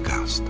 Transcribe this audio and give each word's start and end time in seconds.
podcast. 0.00 0.47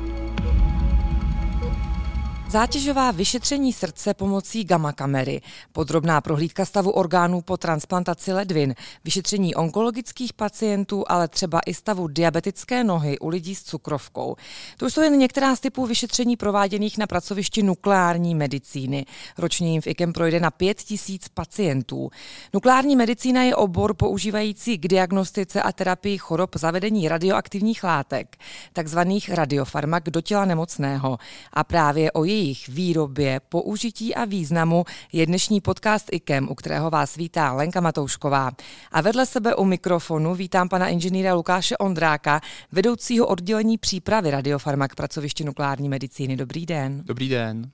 Zátěžová 2.59 3.11
vyšetření 3.11 3.73
srdce 3.73 4.15
pomocí 4.15 4.65
gamma 4.65 4.93
kamery, 4.93 5.41
podrobná 5.73 6.21
prohlídka 6.21 6.65
stavu 6.65 6.91
orgánů 6.91 7.41
po 7.41 7.56
transplantaci 7.56 8.33
ledvin, 8.33 8.74
vyšetření 9.04 9.54
onkologických 9.54 10.33
pacientů, 10.33 11.05
ale 11.09 11.29
třeba 11.29 11.60
i 11.67 11.74
stavu 11.74 12.09
diabetické 12.09 12.85
nohy 12.85 13.19
u 13.19 13.29
lidí 13.29 13.55
s 13.55 13.63
cukrovkou. 13.63 14.37
To 14.77 14.91
jsou 14.91 15.01
jen 15.01 15.19
některá 15.19 15.56
z 15.56 15.60
typů 15.60 15.87
vyšetření 15.87 16.37
prováděných 16.37 16.98
na 16.98 17.06
pracovišti 17.06 17.62
nukleární 17.62 18.34
medicíny. 18.34 19.06
Ročně 19.38 19.73
jim 19.73 19.83
v 19.83 19.87
IKEM 19.87 20.12
projde 20.12 20.41
na 20.41 20.51
5 20.51 20.79
tisíc 20.79 21.29
pacientů. 21.29 22.11
Nukleární 22.54 22.96
medicína 22.96 23.43
je 23.43 23.56
obor 23.56 23.95
používající 23.95 24.79
k 24.79 24.88
diagnostice 24.88 25.62
a 25.62 25.73
terapii 25.73 26.18
chorob 26.18 26.56
zavedení 26.56 27.09
radioaktivních 27.09 27.84
látek, 27.84 28.37
takzvaných 28.73 29.30
radiofarmak 29.30 30.10
do 30.10 30.20
těla 30.20 30.45
nemocného. 30.45 31.18
A 31.52 31.65
právě 31.65 32.12
o 32.12 32.24
její 32.24 32.48
jejich 32.48 32.69
výrobě, 32.69 33.41
použití 33.48 34.15
a 34.15 34.25
významu 34.25 34.84
je 35.12 35.27
dnešní 35.27 35.61
podcast 35.61 36.07
IKEM, 36.12 36.48
u 36.51 36.55
kterého 36.55 36.91
vás 36.91 37.16
vítá 37.16 37.52
Lenka 37.52 37.80
Matoušková. 37.80 38.51
A 38.93 39.01
vedle 39.01 39.27
sebe 39.27 39.55
u 39.55 39.65
mikrofonu 39.65 40.34
vítám 40.34 40.69
pana 40.69 40.88
inženýra 40.88 41.34
Lukáše 41.34 41.77
Ondráka, 41.77 42.41
vedoucího 42.73 43.27
oddělení 43.27 43.79
přípravy 43.79 44.30
radiofarmak 44.30 44.95
pracoviště 44.95 45.45
nukleární 45.45 45.88
medicíny. 45.88 46.37
Dobrý 46.37 46.66
den. 46.66 47.02
Dobrý 47.05 47.29
den. 47.29 47.71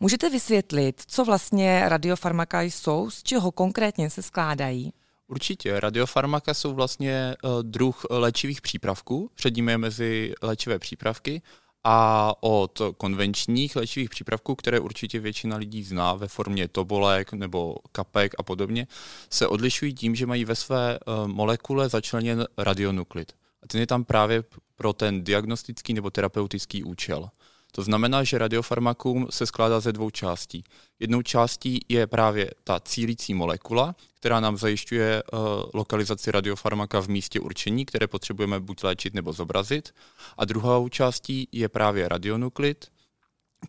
Můžete 0.00 0.30
vysvětlit, 0.30 1.02
co 1.06 1.24
vlastně 1.24 1.82
radiofarmaka 1.86 2.62
jsou, 2.62 3.10
z 3.10 3.22
čeho 3.22 3.52
konkrétně 3.52 4.10
se 4.10 4.22
skládají? 4.22 4.92
Určitě. 5.28 5.80
Radiofarmaka 5.80 6.54
jsou 6.54 6.74
vlastně 6.74 7.34
uh, 7.42 7.62
druh 7.62 8.04
léčivých 8.10 8.60
přípravků. 8.60 9.30
Předíme 9.34 9.78
mezi 9.78 10.32
léčivé 10.42 10.78
přípravky 10.78 11.42
a 11.84 12.32
od 12.40 12.82
konvenčních 12.96 13.76
léčivých 13.76 14.10
přípravků, 14.10 14.54
které 14.54 14.80
určitě 14.80 15.20
většina 15.20 15.56
lidí 15.56 15.84
zná 15.84 16.14
ve 16.14 16.28
formě 16.28 16.68
tobolek 16.68 17.32
nebo 17.32 17.76
kapek 17.92 18.34
a 18.38 18.42
podobně, 18.42 18.86
se 19.30 19.46
odlišují 19.46 19.94
tím, 19.94 20.14
že 20.14 20.26
mají 20.26 20.44
ve 20.44 20.54
své 20.54 20.94
eh, 20.94 21.26
molekule 21.26 21.88
začleněn 21.88 22.46
radionuklid. 22.58 23.32
A 23.62 23.66
ten 23.66 23.80
je 23.80 23.86
tam 23.86 24.04
právě 24.04 24.44
pro 24.76 24.92
ten 24.92 25.24
diagnostický 25.24 25.94
nebo 25.94 26.10
terapeutický 26.10 26.84
účel. 26.84 27.28
To 27.74 27.82
znamená, 27.82 28.24
že 28.24 28.38
radiofarmakum 28.38 29.26
se 29.30 29.46
skládá 29.46 29.80
ze 29.80 29.92
dvou 29.92 30.10
částí. 30.10 30.64
Jednou 31.00 31.22
částí 31.22 31.80
je 31.88 32.06
právě 32.06 32.50
ta 32.64 32.80
cílící 32.80 33.34
molekula, 33.34 33.94
která 34.14 34.40
nám 34.40 34.56
zajišťuje 34.56 35.22
uh, 35.22 35.38
lokalizaci 35.74 36.30
radiofarmaka 36.30 37.00
v 37.00 37.08
místě 37.08 37.40
určení, 37.40 37.84
které 37.84 38.06
potřebujeme 38.06 38.60
buď 38.60 38.84
léčit 38.84 39.14
nebo 39.14 39.32
zobrazit. 39.32 39.94
A 40.38 40.44
druhou 40.44 40.88
částí 40.88 41.48
je 41.52 41.68
právě 41.68 42.08
radionuklid, 42.08 42.86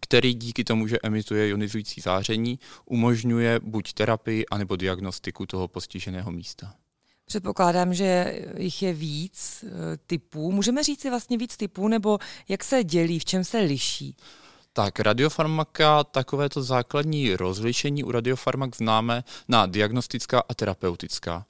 který 0.02 0.34
díky 0.34 0.64
tomu, 0.64 0.88
že 0.88 0.98
emituje 1.04 1.50
ionizující 1.50 2.02
záření, 2.02 2.60
umožňuje 2.86 3.60
buď 3.64 3.94
terapii 3.94 4.46
anebo 4.46 4.76
diagnostiku 4.76 5.46
toho 5.46 5.68
postiženého 5.68 6.32
místa. 6.32 6.74
Předpokládám, 7.26 7.94
že 7.94 8.42
jich 8.58 8.84
je 8.84 8.94
víc 8.94 9.66
eh, 9.68 9.98
typů. 10.08 10.52
Můžeme 10.52 10.84
říct 10.84 11.02
si 11.02 11.10
vlastně 11.10 11.38
víc 11.38 11.58
typů, 11.58 11.88
nebo 11.88 12.20
jak 12.50 12.64
se 12.64 12.84
dělí, 12.84 13.20
v 13.20 13.26
čem 13.26 13.44
se 13.44 13.60
liší? 13.60 14.16
Tak 14.74 15.00
radiofarmaka, 15.00 16.04
takovéto 16.04 16.64
základní 16.64 17.36
rozlišení 17.36 18.04
u 18.04 18.12
radiofarmak 18.12 18.76
známe 18.76 19.24
na 19.48 19.66
diagnostická 19.66 20.44
a 20.50 20.54
terapeutická. 20.54 21.46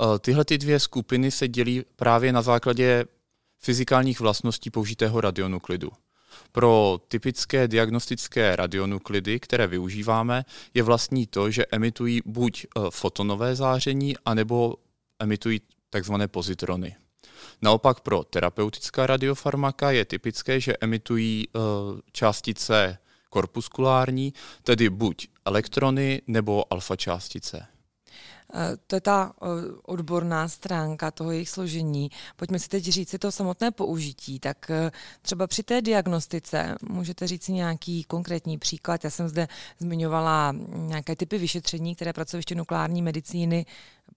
Eh, 0.00 0.18
tyhle 0.18 0.44
ty 0.44 0.58
dvě 0.58 0.80
skupiny 0.80 1.30
se 1.30 1.48
dělí 1.48 1.84
právě 1.96 2.32
na 2.32 2.42
základě 2.42 3.04
fyzikálních 3.60 4.20
vlastností 4.20 4.70
použitého 4.70 5.20
radionuklidu. 5.20 5.90
Pro 6.52 7.00
typické 7.08 7.68
diagnostické 7.68 8.56
radionuklidy, 8.56 9.40
které 9.40 9.66
využíváme, 9.66 10.44
je 10.74 10.82
vlastní 10.82 11.26
to, 11.26 11.50
že 11.50 11.66
emitují 11.70 12.20
buď 12.24 12.66
eh, 12.66 12.80
fotonové 12.90 13.56
záření, 13.56 14.16
anebo 14.24 14.74
emitují 15.18 15.60
takzvané 15.90 16.28
pozitrony. 16.28 16.96
Naopak 17.62 18.00
pro 18.00 18.24
terapeutická 18.24 19.06
radiofarmaka 19.06 19.90
je 19.90 20.04
typické, 20.04 20.60
že 20.60 20.76
emitují 20.80 21.48
uh, 21.48 21.62
částice 22.12 22.98
korpuskulární, 23.30 24.34
tedy 24.62 24.90
buď 24.90 25.28
elektrony 25.44 26.22
nebo 26.26 26.72
alfa 26.72 26.96
částice. 26.96 27.66
Eh, 28.54 28.76
to 28.86 28.96
je 28.96 29.00
ta 29.00 29.32
eh, 29.34 29.46
odborná 29.82 30.48
stránka 30.48 31.10
toho 31.10 31.30
jejich 31.30 31.48
složení. 31.48 32.10
Pojďme 32.36 32.58
si 32.58 32.68
teď 32.68 32.84
říct 32.84 33.08
si 33.08 33.18
to 33.18 33.32
samotné 33.32 33.70
použití. 33.70 34.40
Tak 34.40 34.70
třeba 35.22 35.46
při 35.46 35.62
té 35.62 35.82
diagnostice 35.82 36.74
můžete 36.82 37.26
říct 37.26 37.48
nějaký 37.48 38.04
konkrétní 38.04 38.58
příklad. 38.58 39.04
Já 39.04 39.10
jsem 39.10 39.28
zde 39.28 39.48
zmiňovala 39.78 40.54
nějaké 40.74 41.16
typy 41.16 41.38
vyšetření, 41.38 41.94
které 41.94 42.12
pracoviště 42.12 42.54
nukleární 42.54 43.02
medicíny 43.02 43.66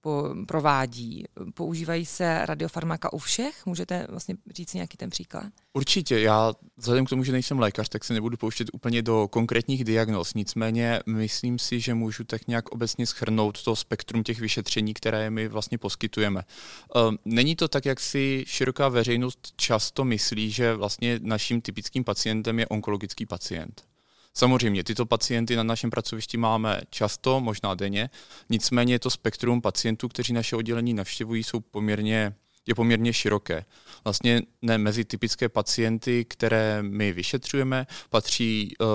po, 0.01 0.29
provádí. 0.47 1.23
Používají 1.53 2.05
se 2.05 2.45
radiofarmaka 2.45 3.13
u 3.13 3.17
všech? 3.17 3.65
Můžete 3.65 4.07
vlastně 4.09 4.35
říct 4.55 4.73
nějaký 4.73 4.97
ten 4.97 5.09
příklad? 5.09 5.45
Určitě. 5.73 6.19
Já 6.19 6.53
vzhledem 6.77 7.05
k 7.05 7.09
tomu, 7.09 7.23
že 7.23 7.31
nejsem 7.31 7.59
lékař, 7.59 7.89
tak 7.89 8.03
se 8.03 8.13
nebudu 8.13 8.37
pouštět 8.37 8.67
úplně 8.73 9.01
do 9.01 9.27
konkrétních 9.27 9.83
diagnóz. 9.83 10.33
Nicméně 10.33 10.99
myslím 11.05 11.59
si, 11.59 11.79
že 11.79 11.93
můžu 11.93 12.23
tak 12.23 12.47
nějak 12.47 12.69
obecně 12.69 13.05
schrnout 13.05 13.63
to 13.63 13.75
spektrum 13.75 14.23
těch 14.23 14.39
vyšetření, 14.39 14.93
které 14.93 15.29
my 15.29 15.47
vlastně 15.47 15.77
poskytujeme. 15.77 16.41
Ehm, 16.95 17.17
není 17.25 17.55
to 17.55 17.67
tak, 17.67 17.85
jak 17.85 17.99
si 17.99 18.43
široká 18.47 18.89
veřejnost 18.89 19.53
často 19.55 20.05
myslí, 20.05 20.51
že 20.51 20.73
vlastně 20.73 21.19
naším 21.23 21.61
typickým 21.61 22.03
pacientem 22.03 22.59
je 22.59 22.67
onkologický 22.67 23.25
pacient. 23.25 23.87
Samozřejmě, 24.37 24.83
tyto 24.83 25.05
pacienty 25.05 25.55
na 25.55 25.63
našem 25.63 25.89
pracovišti 25.89 26.37
máme 26.37 26.81
často, 26.89 27.39
možná 27.39 27.73
denně, 27.75 28.09
nicméně 28.49 28.99
to 28.99 29.09
spektrum 29.09 29.61
pacientů, 29.61 30.07
kteří 30.07 30.33
naše 30.33 30.55
oddělení 30.55 30.93
navštěvují, 30.93 31.43
jsou 31.43 31.59
poměrně 31.59 32.35
je 32.67 32.75
poměrně 32.75 33.13
široké. 33.13 33.65
Vlastně 34.03 34.41
ne 34.61 34.77
mezi 34.77 35.05
typické 35.05 35.49
pacienty, 35.49 36.25
které 36.25 36.83
my 36.83 37.13
vyšetřujeme, 37.13 37.87
patří 38.09 38.75
uh, 38.79 38.87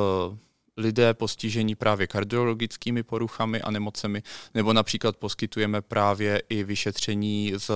lidé 0.77 1.15
postižení 1.15 1.75
právě 1.75 2.07
kardiologickými 2.07 3.03
poruchami 3.03 3.63
a 3.63 3.71
nemocemi, 3.71 4.23
nebo 4.55 4.73
například 4.73 5.17
poskytujeme 5.17 5.83
právě 5.83 6.43
i 6.49 6.65
vyšetření 6.65 7.53
z 7.57 7.71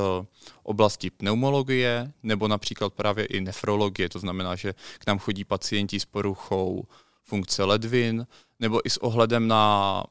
oblasti 0.62 1.10
pneumologie, 1.10 2.12
nebo 2.22 2.48
například 2.48 2.94
právě 2.94 3.25
i 3.25 3.41
nefrologie, 3.41 4.09
to 4.09 4.19
znamená, 4.19 4.54
že 4.56 4.75
k 4.98 5.06
nám 5.06 5.19
chodí 5.19 5.44
pacienti 5.44 6.00
s 6.00 6.04
poruchou 6.04 6.84
funkce 7.27 7.65
ledvin, 7.65 8.27
nebo 8.61 8.87
i 8.87 8.91
s 8.91 8.97
ohledem 8.97 9.49
na 9.49 10.05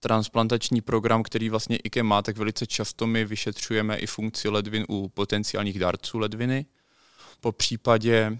transplantační 0.00 0.80
program, 0.80 1.22
který 1.22 1.48
vlastně 1.48 1.76
IKE 1.76 2.02
má, 2.02 2.22
tak 2.22 2.36
velice 2.36 2.66
často 2.66 3.06
my 3.06 3.24
vyšetřujeme 3.24 3.96
i 3.96 4.06
funkci 4.06 4.48
ledvin 4.48 4.84
u 4.88 5.08
potenciálních 5.08 5.78
dárců 5.78 6.18
ledviny. 6.18 6.66
Po 7.40 7.52
případě 7.52 8.38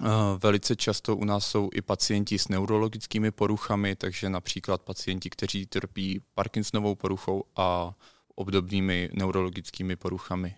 uh, 0.00 0.06
velice 0.42 0.76
často 0.76 1.16
u 1.16 1.24
nás 1.24 1.46
jsou 1.46 1.70
i 1.74 1.82
pacienti 1.82 2.38
s 2.38 2.48
neurologickými 2.48 3.30
poruchami, 3.30 3.96
takže 3.96 4.28
například 4.30 4.82
pacienti, 4.82 5.30
kteří 5.30 5.66
trpí 5.66 6.20
Parkinsonovou 6.34 6.94
poruchou 6.94 7.44
a 7.56 7.94
obdobnými 8.34 9.10
neurologickými 9.12 9.96
poruchami. 9.96 10.54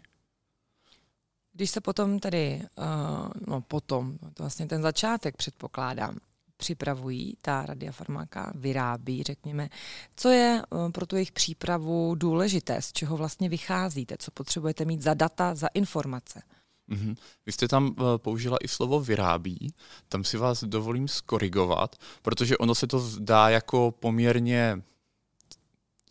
Když 1.52 1.70
se 1.70 1.80
potom 1.80 2.18
tedy, 2.18 2.62
uh, 2.78 3.28
no 3.46 3.60
potom, 3.60 4.18
to 4.34 4.42
vlastně 4.42 4.66
ten 4.66 4.82
začátek 4.82 5.36
předpokládám, 5.36 6.16
připravují 6.56 7.36
ta 7.42 7.66
radiofarmaka, 7.66 8.52
vyrábí, 8.54 9.22
řekněme. 9.22 9.68
Co 10.16 10.28
je 10.28 10.62
uh, 10.70 10.90
pro 10.90 11.06
tu 11.06 11.16
jejich 11.16 11.32
přípravu 11.32 12.14
důležité, 12.14 12.82
z 12.82 12.92
čeho 12.92 13.16
vlastně 13.16 13.48
vycházíte, 13.48 14.16
co 14.18 14.30
potřebujete 14.30 14.84
mít 14.84 15.02
za 15.02 15.14
data, 15.14 15.54
za 15.54 15.66
informace? 15.74 16.42
Mm-hmm. 16.90 17.16
Vy 17.46 17.52
jste 17.52 17.68
tam 17.68 17.86
uh, 17.86 17.94
použila 18.16 18.56
i 18.62 18.68
slovo 18.68 19.00
vyrábí, 19.00 19.74
tam 20.08 20.24
si 20.24 20.36
vás 20.36 20.64
dovolím 20.64 21.08
skorigovat, 21.08 21.96
protože 22.22 22.58
ono 22.58 22.74
se 22.74 22.86
to 22.86 22.98
zdá 22.98 23.48
jako 23.48 23.94
poměrně 24.00 24.82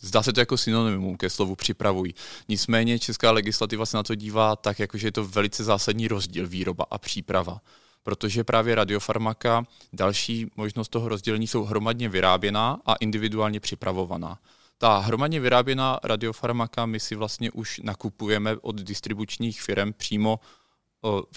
Zdá 0.01 0.24
se 0.24 0.33
to 0.33 0.39
jako 0.39 0.57
synonymum 0.57 1.18
ke 1.18 1.30
slovu 1.30 1.56
připravují. 1.56 2.13
Nicméně 2.48 3.00
česká 3.00 3.31
legislativa 3.31 3.86
se 3.86 3.98
na 3.98 4.03
to 4.03 4.15
dívá 4.15 4.56
tak, 4.56 4.80
jako 4.80 4.98
že 4.98 5.07
je 5.07 5.12
to 5.12 5.25
velice 5.25 5.63
zásadní 5.63 6.07
rozdíl 6.07 6.48
výroba 6.48 6.86
a 6.92 6.98
příprava. 6.98 7.62
Protože 8.03 8.44
právě 8.44 8.75
radiofarmaka, 8.75 9.63
další 9.94 10.51
možnost 10.56 10.89
toho 10.89 11.09
rozdělení 11.09 11.48
jsou 11.48 11.63
hromadně 11.63 12.09
vyráběná 12.09 12.77
a 12.86 12.95
individuálně 12.95 13.59
připravovaná. 13.59 14.39
Ta 14.77 14.98
hromadně 14.98 15.39
vyráběná 15.39 16.00
radiofarmaka 16.03 16.86
my 16.86 17.00
si 17.00 17.15
vlastně 17.15 17.51
už 17.51 17.80
nakupujeme 17.83 18.57
od 18.62 18.75
distribučních 18.75 19.62
firm 19.62 19.94
přímo 19.94 20.39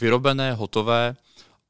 vyrobené, 0.01 0.53
hotové 0.53 1.17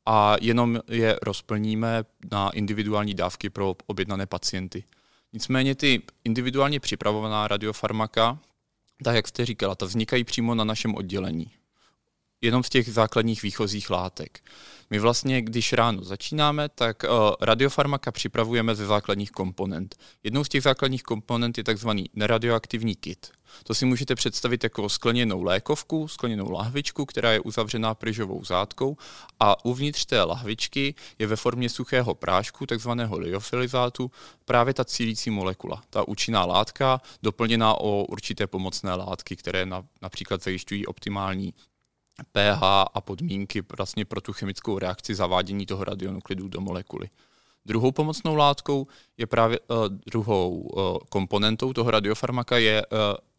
a 0.06 0.36
jenom 0.40 0.80
je 0.88 1.18
rozplníme 1.22 2.04
na 2.30 2.50
individuální 2.50 3.14
dávky 3.14 3.50
pro 3.50 3.76
objednané 3.86 4.26
pacienty. 4.26 4.84
Nicméně 5.34 5.74
ty 5.74 6.02
individuálně 6.24 6.80
připravovaná 6.80 7.48
radiofarmaka, 7.48 8.38
tak 9.04 9.16
jak 9.16 9.28
jste 9.28 9.46
říkala, 9.46 9.74
ta 9.74 9.86
vznikají 9.86 10.24
přímo 10.24 10.54
na 10.54 10.64
našem 10.64 10.94
oddělení. 10.94 11.50
Jenom 12.44 12.62
z 12.62 12.68
těch 12.68 12.92
základních 12.92 13.42
výchozích 13.42 13.90
látek. 13.90 14.40
My 14.90 14.98
vlastně, 14.98 15.42
když 15.42 15.72
ráno 15.72 16.04
začínáme, 16.04 16.68
tak 16.68 17.04
uh, 17.04 17.10
radiofarmaka 17.40 18.12
připravujeme 18.12 18.74
ze 18.74 18.86
základních 18.86 19.30
komponent. 19.30 19.96
Jednou 20.22 20.44
z 20.44 20.48
těch 20.48 20.62
základních 20.62 21.02
komponent 21.02 21.58
je 21.58 21.64
takzvaný 21.64 22.10
neradioaktivní 22.14 22.94
kit. 22.94 23.30
To 23.62 23.74
si 23.74 23.86
můžete 23.86 24.14
představit 24.14 24.64
jako 24.64 24.88
skleněnou 24.88 25.42
lékovku, 25.42 26.08
skleněnou 26.08 26.50
lahvičku, 26.50 27.06
která 27.06 27.32
je 27.32 27.40
uzavřená 27.40 27.94
pryžovou 27.94 28.44
zátkou 28.44 28.96
a 29.40 29.64
uvnitř 29.64 30.04
té 30.04 30.22
lahvičky 30.22 30.94
je 31.18 31.26
ve 31.26 31.36
formě 31.36 31.68
suchého 31.68 32.14
prášku, 32.14 32.66
takzvaného 32.66 33.18
liofilizátu, 33.18 34.10
právě 34.44 34.74
ta 34.74 34.84
cílící 34.84 35.30
molekula, 35.30 35.82
ta 35.90 36.08
účinná 36.08 36.44
látka, 36.44 37.00
doplněná 37.22 37.74
o 37.80 38.04
určité 38.04 38.46
pomocné 38.46 38.94
látky, 38.94 39.36
které 39.36 39.66
na, 39.66 39.82
například 40.02 40.42
zajišťují 40.42 40.86
optimální 40.86 41.54
pH 42.32 42.62
a 42.94 43.00
podmínky 43.00 43.62
vlastně 43.76 44.04
pro 44.04 44.20
tu 44.20 44.32
chemickou 44.32 44.78
reakci 44.78 45.14
zavádění 45.14 45.66
toho 45.66 45.84
radionuklidu 45.84 46.48
do 46.48 46.60
molekuly. 46.60 47.08
Druhou 47.66 47.92
pomocnou 47.92 48.34
látkou 48.34 48.86
je 49.16 49.26
právě 49.26 49.60
uh, 49.60 49.76
druhou 50.06 50.50
uh, 50.50 50.98
komponentou 51.08 51.72
toho 51.72 51.90
radiofarmaka 51.90 52.58
je 52.58 52.86
uh, 52.86 52.98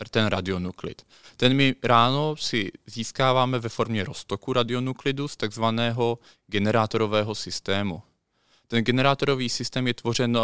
ten 0.09 0.25
radionuklid. 0.25 1.01
Ten 1.37 1.53
my 1.53 1.75
ráno 1.83 2.35
si 2.35 2.71
získáváme 2.85 3.59
ve 3.59 3.69
formě 3.69 4.03
roztoku 4.03 4.53
radionuklidu 4.53 5.27
z 5.27 5.35
takzvaného 5.35 6.19
generátorového 6.47 7.35
systému. 7.35 8.01
Ten 8.67 8.83
generátorový 8.83 9.49
systém 9.49 9.87
je 9.87 9.93
tvořen 9.93 10.37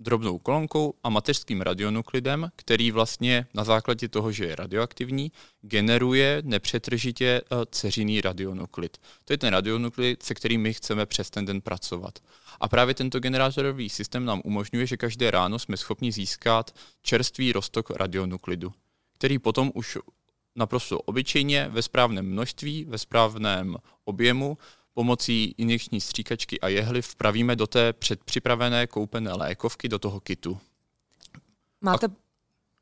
drobnou 0.00 0.38
kolonkou 0.38 0.94
a 1.04 1.08
mateřským 1.08 1.60
radionuklidem, 1.60 2.50
který 2.56 2.90
vlastně 2.90 3.46
na 3.54 3.64
základě 3.64 4.08
toho, 4.08 4.32
že 4.32 4.44
je 4.44 4.56
radioaktivní, 4.56 5.32
generuje 5.62 6.42
nepřetržitě 6.44 7.40
eh, 7.44 7.56
ceřiný 7.70 8.20
radionuklid. 8.20 8.98
To 9.24 9.32
je 9.32 9.38
ten 9.38 9.50
radionuklid, 9.54 10.22
se 10.22 10.34
kterým 10.34 10.60
my 10.60 10.74
chceme 10.74 11.06
přes 11.06 11.30
ten 11.30 11.44
den 11.44 11.60
pracovat. 11.60 12.18
A 12.60 12.68
právě 12.68 12.94
tento 12.94 13.20
generátorový 13.20 13.88
systém 13.88 14.24
nám 14.24 14.40
umožňuje, 14.44 14.86
že 14.86 14.96
každé 14.96 15.30
ráno 15.30 15.58
jsme 15.58 15.76
schopni 15.76 16.12
získat 16.12 16.74
čerstvý 17.02 17.52
roztok 17.52 17.90
radionuklidu, 17.90 18.72
který 19.14 19.38
potom 19.38 19.70
už 19.74 19.98
naprosto 20.56 20.98
obyčejně 20.98 21.68
ve 21.68 21.82
správném 21.82 22.26
množství, 22.26 22.84
ve 22.84 22.98
správném 22.98 23.76
objemu 24.04 24.58
pomocí 25.00 25.54
injekční 25.58 26.00
stříkačky 26.00 26.60
a 26.60 26.68
jehly 26.68 27.02
vpravíme 27.02 27.56
do 27.56 27.66
té 27.66 27.92
předpřipravené 27.92 28.86
koupené 28.86 29.32
lékovky, 29.32 29.88
do 29.88 29.98
toho 29.98 30.20
kitu. 30.20 30.58
Máte... 31.80 32.08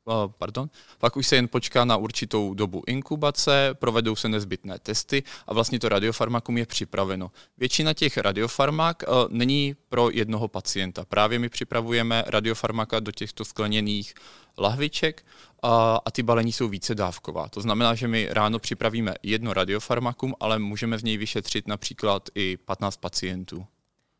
Pak, 0.03 0.31
pardon, 0.37 0.69
pak 0.97 1.17
už 1.17 1.27
se 1.27 1.35
jen 1.35 1.47
počká 1.47 1.85
na 1.85 1.97
určitou 1.97 2.53
dobu 2.53 2.83
inkubace, 2.87 3.69
provedou 3.73 4.15
se 4.15 4.29
nezbytné 4.29 4.79
testy 4.79 5.23
a 5.47 5.53
vlastně 5.53 5.79
to 5.79 5.89
radiofarmakum 5.89 6.57
je 6.57 6.65
připraveno. 6.65 7.31
Většina 7.57 7.93
těch 7.93 8.17
radiofarmak 8.17 9.03
uh, 9.07 9.13
není 9.29 9.75
pro 9.89 10.09
jednoho 10.09 10.47
pacienta. 10.47 11.05
Právě 11.05 11.39
my 11.39 11.49
připravujeme 11.49 12.23
radiofarmaka 12.27 12.99
do 12.99 13.11
těchto 13.11 13.45
skleněných 13.45 14.13
lahviček 14.59 15.25
a, 15.63 15.99
a 16.05 16.11
ty 16.11 16.23
balení 16.23 16.51
jsou 16.51 16.67
více 16.67 16.95
dávková. 16.95 17.49
To 17.49 17.61
znamená, 17.61 17.95
že 17.95 18.07
my 18.07 18.27
ráno 18.31 18.59
připravíme 18.59 19.13
jedno 19.23 19.53
radiofarmakum, 19.53 20.33
ale 20.39 20.59
můžeme 20.59 20.99
z 20.99 21.03
něj 21.03 21.17
vyšetřit 21.17 21.67
například 21.67 22.29
i 22.35 22.57
15 22.57 22.97
pacientů. 22.97 23.65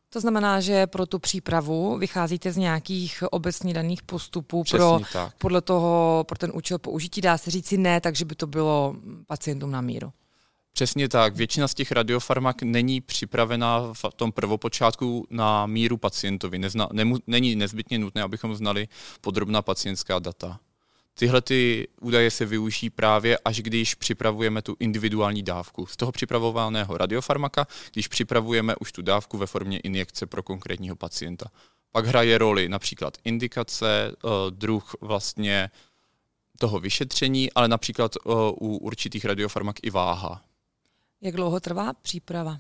To 0.10 0.20
znamená, 0.20 0.60
že 0.60 0.88
pro 0.88 1.06
tu 1.06 1.20
přípravu 1.20 1.98
vycházíte 1.98 2.52
z 2.52 2.58
nějakých 2.58 3.24
obecně 3.32 3.74
daných 3.74 4.04
postupů 4.04 4.64
pro, 4.72 5.00
tak. 5.14 5.34
podle 5.38 5.62
toho, 5.62 6.26
pro 6.28 6.38
ten 6.38 6.52
účel 6.54 6.80
použití, 6.80 7.22
dá 7.22 7.38
se 7.38 7.52
říci 7.52 7.78
ne, 7.78 8.02
takže 8.02 8.26
by 8.26 8.36
to 8.36 8.48
bylo 8.48 8.96
pacientům 9.28 9.72
na 9.72 9.82
míru. 9.82 10.14
Přesně 10.74 11.10
tak. 11.10 11.36
Většina 11.36 11.68
z 11.68 11.74
těch 11.74 11.92
radiofarmak 11.92 12.62
není 12.64 13.02
připravená 13.02 13.94
v 13.94 14.06
tom 14.16 14.32
prvopočátku 14.32 15.28
na 15.30 15.66
míru 15.66 15.98
pacientovi. 15.98 16.60
Nezna, 16.60 16.90
nemu, 16.92 17.18
není 17.28 17.56
nezbytně 17.56 18.00
nutné, 18.00 18.22
abychom 18.22 18.56
znali 18.56 18.88
podrobná 19.22 19.62
pacientská 19.62 20.20
data. 20.20 20.60
Tyhle 21.14 21.42
ty 21.42 21.88
údaje 22.02 22.32
se 22.32 22.46
využijí 22.46 22.90
právě, 22.90 23.38
až 23.46 23.62
když 23.62 23.96
připravujeme 23.96 24.62
tu 24.62 24.76
individuální 24.80 25.44
dávku. 25.44 25.86
Z 25.86 25.98
toho 25.98 26.12
připravovaného 26.12 26.98
radiofarmaka, 26.98 27.68
když 27.94 28.08
připravujeme 28.08 28.76
už 28.76 28.92
tu 28.92 29.02
dávku 29.02 29.38
ve 29.38 29.48
formě 29.48 29.80
injekce 29.80 30.26
pro 30.26 30.44
konkrétního 30.44 30.96
pacienta. 30.96 31.52
Pak 31.92 32.06
hraje 32.06 32.38
roli 32.38 32.70
například 32.70 33.18
indikace, 33.24 34.12
eh, 34.12 34.28
druh 34.50 34.96
vlastně 35.02 35.70
toho 36.60 36.80
vyšetření, 36.80 37.52
ale 37.52 37.68
například 37.68 38.16
eh, 38.16 38.20
u 38.52 38.78
určitých 38.78 39.26
radiofarmak 39.26 39.76
i 39.84 39.90
váha. 39.90 40.49
Jak 41.22 41.36
dlouho 41.36 41.60
trvá 41.60 41.94
příprava? 41.94 42.58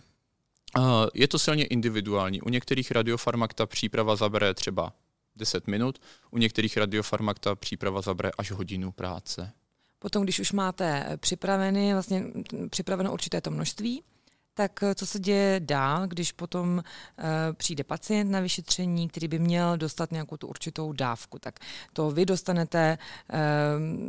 Eh, 0.77 0.81
je 1.13 1.27
to 1.27 1.39
silně 1.39 1.65
individuální. 1.65 2.41
U 2.41 2.49
některých 2.49 2.91
radiofarmak 2.91 3.53
ta 3.53 3.65
příprava 3.65 4.15
zabere 4.15 4.53
třeba 4.53 4.93
10 5.35 5.67
minut, 5.67 6.01
u 6.31 6.37
některých 6.37 6.77
radiofarmak 6.77 7.39
ta 7.39 7.55
příprava 7.55 8.01
zabere 8.01 8.31
až 8.37 8.51
hodinu 8.51 8.91
práce. 8.91 9.51
Potom, 9.99 10.23
když 10.23 10.39
už 10.39 10.51
máte 10.51 11.17
připraveny, 11.17 11.93
vlastně 11.93 12.25
připraveno 12.69 13.13
určité 13.13 13.41
to 13.41 13.51
množství, 13.51 14.03
tak 14.59 14.83
eh, 14.83 14.95
co 14.95 15.05
se 15.05 15.19
děje 15.19 15.59
dál, 15.59 16.07
když 16.07 16.31
potom 16.31 16.77
uh, 16.77 17.23
přijde 17.53 17.83
pacient 17.83 18.31
na 18.31 18.39
vyšetření, 18.39 19.07
který 19.07 19.27
by 19.27 19.39
měl 19.39 19.77
dostat 19.77 20.11
nějakou 20.11 20.37
tu 20.37 20.47
určitou 20.47 20.91
dávku. 20.93 21.39
Tak 21.39 21.59
to 21.93 22.11
vy 22.11 22.25
dostanete 22.25 22.97
uh, 22.97 23.39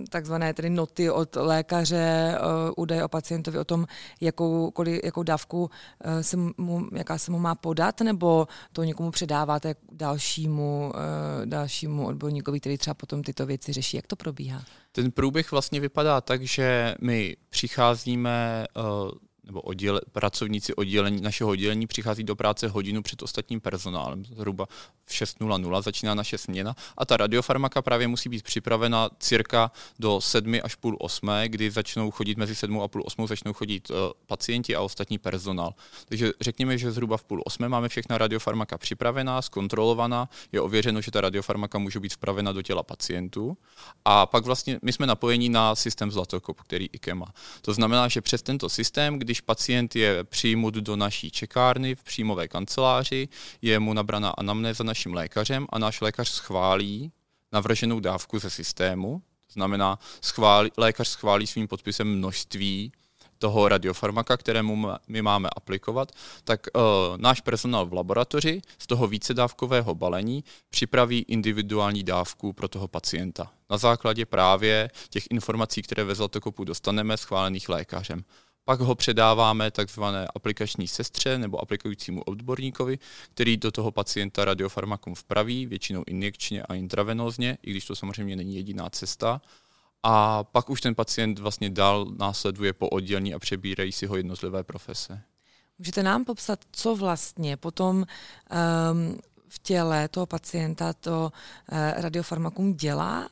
takzvané 0.08 0.54
tedy 0.54 0.70
noty 0.70 1.10
od 1.10 1.36
lékaře, 1.36 2.38
uh, 2.38 2.72
údaje 2.76 3.04
o 3.04 3.08
pacientovi 3.08 3.58
o 3.58 3.64
tom, 3.64 3.86
jakou, 4.20 4.70
koli, 4.70 5.00
jakou 5.04 5.22
dávku 5.22 5.70
se 6.20 6.36
mu, 6.36 6.88
jaká 6.94 7.18
se 7.18 7.30
mu 7.30 7.38
má 7.38 7.54
podat, 7.54 8.00
nebo 8.00 8.48
to 8.72 8.84
někomu 8.84 9.10
předáváte 9.10 9.74
dalšímu, 9.92 10.92
dalšímu 11.44 12.06
odborníkovi, 12.06 12.60
který 12.60 12.78
třeba 12.78 12.94
potom 12.94 13.22
tyto 13.22 13.46
věci 13.46 13.72
řeší. 13.72 13.96
Jak 13.96 14.06
to 14.06 14.16
probíhá? 14.16 14.62
Ten 14.92 15.10
průběh 15.10 15.52
vlastně 15.52 15.80
vypadá 15.80 16.20
tak, 16.20 16.42
že 16.42 16.94
my 17.00 17.36
přicházíme 17.50 18.66
nebo 19.50 19.60
odděle, 19.60 20.00
pracovníci 20.12 20.74
oddělení, 20.74 21.20
našeho 21.20 21.50
oddělení 21.50 21.86
přichází 21.86 22.24
do 22.24 22.36
práce 22.36 22.68
hodinu 22.68 23.02
před 23.02 23.22
ostatním 23.22 23.60
personálem, 23.60 24.24
zhruba 24.24 24.66
v 25.04 25.12
6.00 25.12 25.82
začíná 25.82 26.14
naše 26.14 26.38
směna 26.38 26.74
a 26.96 27.06
ta 27.06 27.16
radiofarmaka 27.16 27.82
právě 27.82 28.08
musí 28.08 28.28
být 28.28 28.42
připravena 28.42 29.10
cirka 29.18 29.70
do 29.98 30.20
7 30.20 30.54
až 30.62 30.74
půl 30.74 30.96
8, 31.00 31.30
kdy 31.46 31.70
začnou 31.70 32.10
chodit 32.10 32.38
mezi 32.38 32.54
7 32.54 32.80
a 32.80 32.88
půl 32.88 33.02
8 33.06 33.26
začnou 33.26 33.52
chodit 33.52 33.90
uh, 33.90 33.96
pacienti 34.26 34.76
a 34.76 34.80
ostatní 34.80 35.18
personál. 35.18 35.74
Takže 36.08 36.32
řekněme, 36.40 36.78
že 36.78 36.92
zhruba 36.92 37.16
v 37.16 37.24
půl 37.24 37.42
8 37.44 37.68
máme 37.68 37.88
všechna 37.88 38.18
radiofarmaka 38.18 38.78
připravená, 38.78 39.42
zkontrolovaná, 39.42 40.28
je 40.52 40.60
ověřeno, 40.60 41.00
že 41.00 41.10
ta 41.10 41.20
radiofarmaka 41.20 41.78
může 41.78 42.00
být 42.00 42.14
vpravena 42.14 42.52
do 42.52 42.62
těla 42.62 42.82
pacientů 42.82 43.56
a 44.04 44.26
pak 44.26 44.44
vlastně 44.44 44.78
my 44.82 44.92
jsme 44.92 45.06
napojeni 45.06 45.48
na 45.48 45.74
systém 45.74 46.10
Zlatokop, 46.10 46.60
který 46.60 46.88
IKE 46.92 47.14
má. 47.14 47.26
To 47.62 47.74
znamená, 47.74 48.08
že 48.08 48.20
přes 48.20 48.42
tento 48.42 48.68
systém, 48.68 49.18
když 49.18 49.39
pacient 49.42 49.96
je 49.96 50.24
přijmut 50.24 50.74
do 50.74 50.96
naší 50.96 51.30
čekárny 51.30 51.94
v 51.94 52.02
příjmové 52.02 52.48
kanceláři, 52.48 53.28
je 53.62 53.78
mu 53.78 53.94
nabraná 53.94 54.30
anamnéza 54.30 54.84
naším 54.84 55.14
lékařem 55.14 55.66
a 55.70 55.78
náš 55.78 56.00
lékař 56.00 56.28
schválí 56.28 57.12
navrženou 57.52 58.00
dávku 58.00 58.38
ze 58.38 58.50
systému. 58.50 59.22
To 59.46 59.52
znamená, 59.52 59.98
schválí, 60.20 60.70
lékař 60.76 61.08
schválí 61.08 61.46
svým 61.46 61.68
podpisem 61.68 62.08
množství 62.08 62.92
toho 63.38 63.68
radiofarmaka, 63.68 64.36
kterému 64.36 64.86
my 65.08 65.22
máme 65.22 65.48
aplikovat, 65.56 66.12
tak 66.44 66.60
uh, 66.74 66.82
náš 67.16 67.40
personál 67.40 67.86
v 67.86 67.92
laboratoři 67.92 68.62
z 68.78 68.86
toho 68.86 69.06
vícedávkového 69.06 69.94
balení 69.94 70.44
připraví 70.70 71.24
individuální 71.28 72.02
dávku 72.02 72.52
pro 72.52 72.68
toho 72.68 72.88
pacienta. 72.88 73.52
Na 73.70 73.78
základě 73.78 74.26
právě 74.26 74.90
těch 75.10 75.24
informací, 75.30 75.82
které 75.82 76.04
ve 76.04 76.14
Zlatokopu 76.14 76.64
dostaneme, 76.64 77.16
schválených 77.16 77.68
lékařem. 77.68 78.24
Pak 78.70 78.80
ho 78.80 78.94
předáváme 78.94 79.70
takzvané 79.70 80.26
aplikační 80.34 80.88
sestře 80.88 81.38
nebo 81.38 81.62
aplikujícímu 81.62 82.22
odborníkovi, 82.22 82.98
který 83.34 83.56
do 83.56 83.70
toho 83.70 83.90
pacienta 83.90 84.44
radiofarmakum 84.44 85.14
vpraví, 85.14 85.66
většinou 85.66 86.04
injekčně 86.06 86.62
a 86.62 86.74
intravenózně, 86.74 87.58
i 87.62 87.70
když 87.70 87.84
to 87.84 87.96
samozřejmě 87.96 88.36
není 88.36 88.54
jediná 88.54 88.90
cesta. 88.90 89.40
A 90.02 90.44
pak 90.44 90.70
už 90.70 90.80
ten 90.80 90.94
pacient 90.94 91.38
vlastně 91.38 91.70
dál 91.70 92.06
následuje 92.18 92.72
po 92.72 92.88
oddělení 92.88 93.34
a 93.34 93.38
přebírají 93.38 93.92
si 93.92 94.06
ho 94.06 94.16
jednotlivé 94.16 94.64
profese. 94.64 95.22
Můžete 95.78 96.02
nám 96.02 96.24
popsat, 96.24 96.64
co 96.72 96.96
vlastně 96.96 97.56
potom 97.56 97.96
um, 97.96 98.06
v 99.48 99.58
těle 99.58 100.08
toho 100.08 100.26
pacienta 100.26 100.92
to 100.92 101.32
uh, 101.72 101.78
radiofarmakum 102.02 102.74
dělá? 102.74 103.18
Uh, 103.20 103.28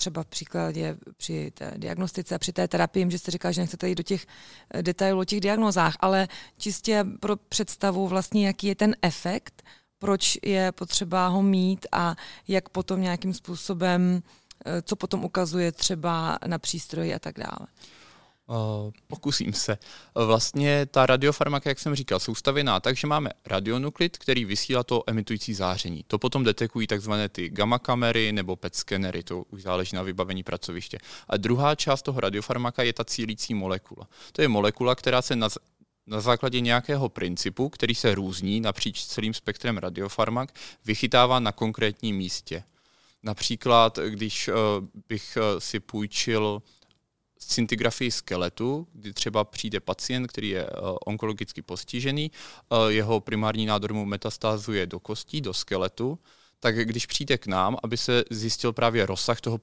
třeba 0.00 0.22
v 0.22 0.26
příkladě 0.26 0.96
při 1.16 1.50
té 1.50 1.74
diagnostice 1.76 2.34
a 2.34 2.38
při 2.38 2.52
té 2.52 2.68
terapii, 2.68 3.10
že 3.10 3.18
jste 3.18 3.30
říkal, 3.30 3.52
že 3.52 3.60
nechcete 3.60 3.88
jít 3.88 3.94
do 3.94 4.02
těch 4.02 4.26
eh, 4.74 4.82
detailů 4.82 5.20
o 5.20 5.24
těch 5.24 5.40
diagnozách, 5.40 5.96
ale 6.00 6.28
čistě 6.58 7.04
pro 7.20 7.36
představu 7.36 8.08
vlastně, 8.08 8.46
jaký 8.46 8.66
je 8.66 8.74
ten 8.74 8.96
efekt, 9.02 9.62
proč 9.98 10.38
je 10.42 10.72
potřeba 10.72 11.28
ho 11.28 11.42
mít 11.42 11.86
a 11.92 12.16
jak 12.48 12.68
potom 12.68 13.00
nějakým 13.00 13.34
způsobem, 13.34 14.22
eh, 14.64 14.82
co 14.82 14.96
potom 14.96 15.24
ukazuje 15.24 15.72
třeba 15.72 16.38
na 16.46 16.58
přístroji 16.58 17.14
a 17.14 17.18
tak 17.18 17.38
dále. 17.38 17.66
Uh, 18.50 18.90
pokusím 19.06 19.52
se. 19.52 19.78
Vlastně 20.14 20.86
ta 20.86 21.06
radiofarmaka, 21.06 21.70
jak 21.70 21.78
jsem 21.78 21.94
říkal, 21.94 22.20
jsou 22.20 22.34
stavěná 22.34 22.80
tak, 22.80 22.96
že 22.96 23.06
máme 23.06 23.30
radionuklid, 23.46 24.18
který 24.18 24.44
vysílá 24.44 24.82
to 24.82 25.02
emitující 25.06 25.54
záření. 25.54 26.04
To 26.06 26.18
potom 26.18 26.44
detekují 26.44 26.86
takzvané 26.86 27.28
ty 27.28 27.48
gamma 27.48 27.78
kamery 27.78 28.32
nebo 28.32 28.56
PET 28.56 28.76
skenery, 28.76 29.22
to 29.22 29.42
už 29.42 29.62
záleží 29.62 29.96
na 29.96 30.02
vybavení 30.02 30.42
pracoviště. 30.42 30.98
A 31.28 31.36
druhá 31.36 31.74
část 31.74 32.02
toho 32.02 32.20
radiofarmaka 32.20 32.82
je 32.82 32.92
ta 32.92 33.04
cílící 33.04 33.54
molekula. 33.54 34.08
To 34.32 34.42
je 34.42 34.48
molekula, 34.48 34.94
která 34.94 35.22
se 35.22 35.36
na, 35.36 35.48
na 36.06 36.20
základě 36.20 36.60
nějakého 36.60 37.08
principu, 37.08 37.68
který 37.68 37.94
se 37.94 38.14
různí 38.14 38.60
napříč 38.60 39.04
celým 39.04 39.34
spektrem 39.34 39.78
radiofarmak, 39.78 40.54
vychytává 40.84 41.40
na 41.40 41.52
konkrétním 41.52 42.16
místě. 42.16 42.62
Například, 43.22 43.98
když 44.08 44.48
uh, 44.48 44.54
bych 45.08 45.38
si 45.58 45.80
půjčil 45.80 46.62
scintigrafii 47.42 48.10
skeletu, 48.10 48.86
kdy 48.92 49.12
třeba 49.12 49.44
přijde 49.44 49.80
pacient, 49.80 50.26
který 50.26 50.48
je 50.48 50.66
uh, 50.66 50.96
onkologicky 51.06 51.62
postižený, 51.62 52.30
uh, 52.68 52.88
jeho 52.88 53.20
primární 53.20 53.66
nádor 53.66 53.94
mu 53.94 54.04
metastázuje 54.04 54.86
do 54.86 55.00
kostí, 55.00 55.40
do 55.40 55.54
skeletu, 55.54 56.18
tak 56.60 56.76
když 56.76 57.06
přijde 57.06 57.38
k 57.38 57.46
nám, 57.46 57.76
aby 57.82 57.96
se 57.96 58.24
zjistil 58.30 58.72
právě 58.72 59.06
rozsah 59.06 59.40
toho 59.40 59.58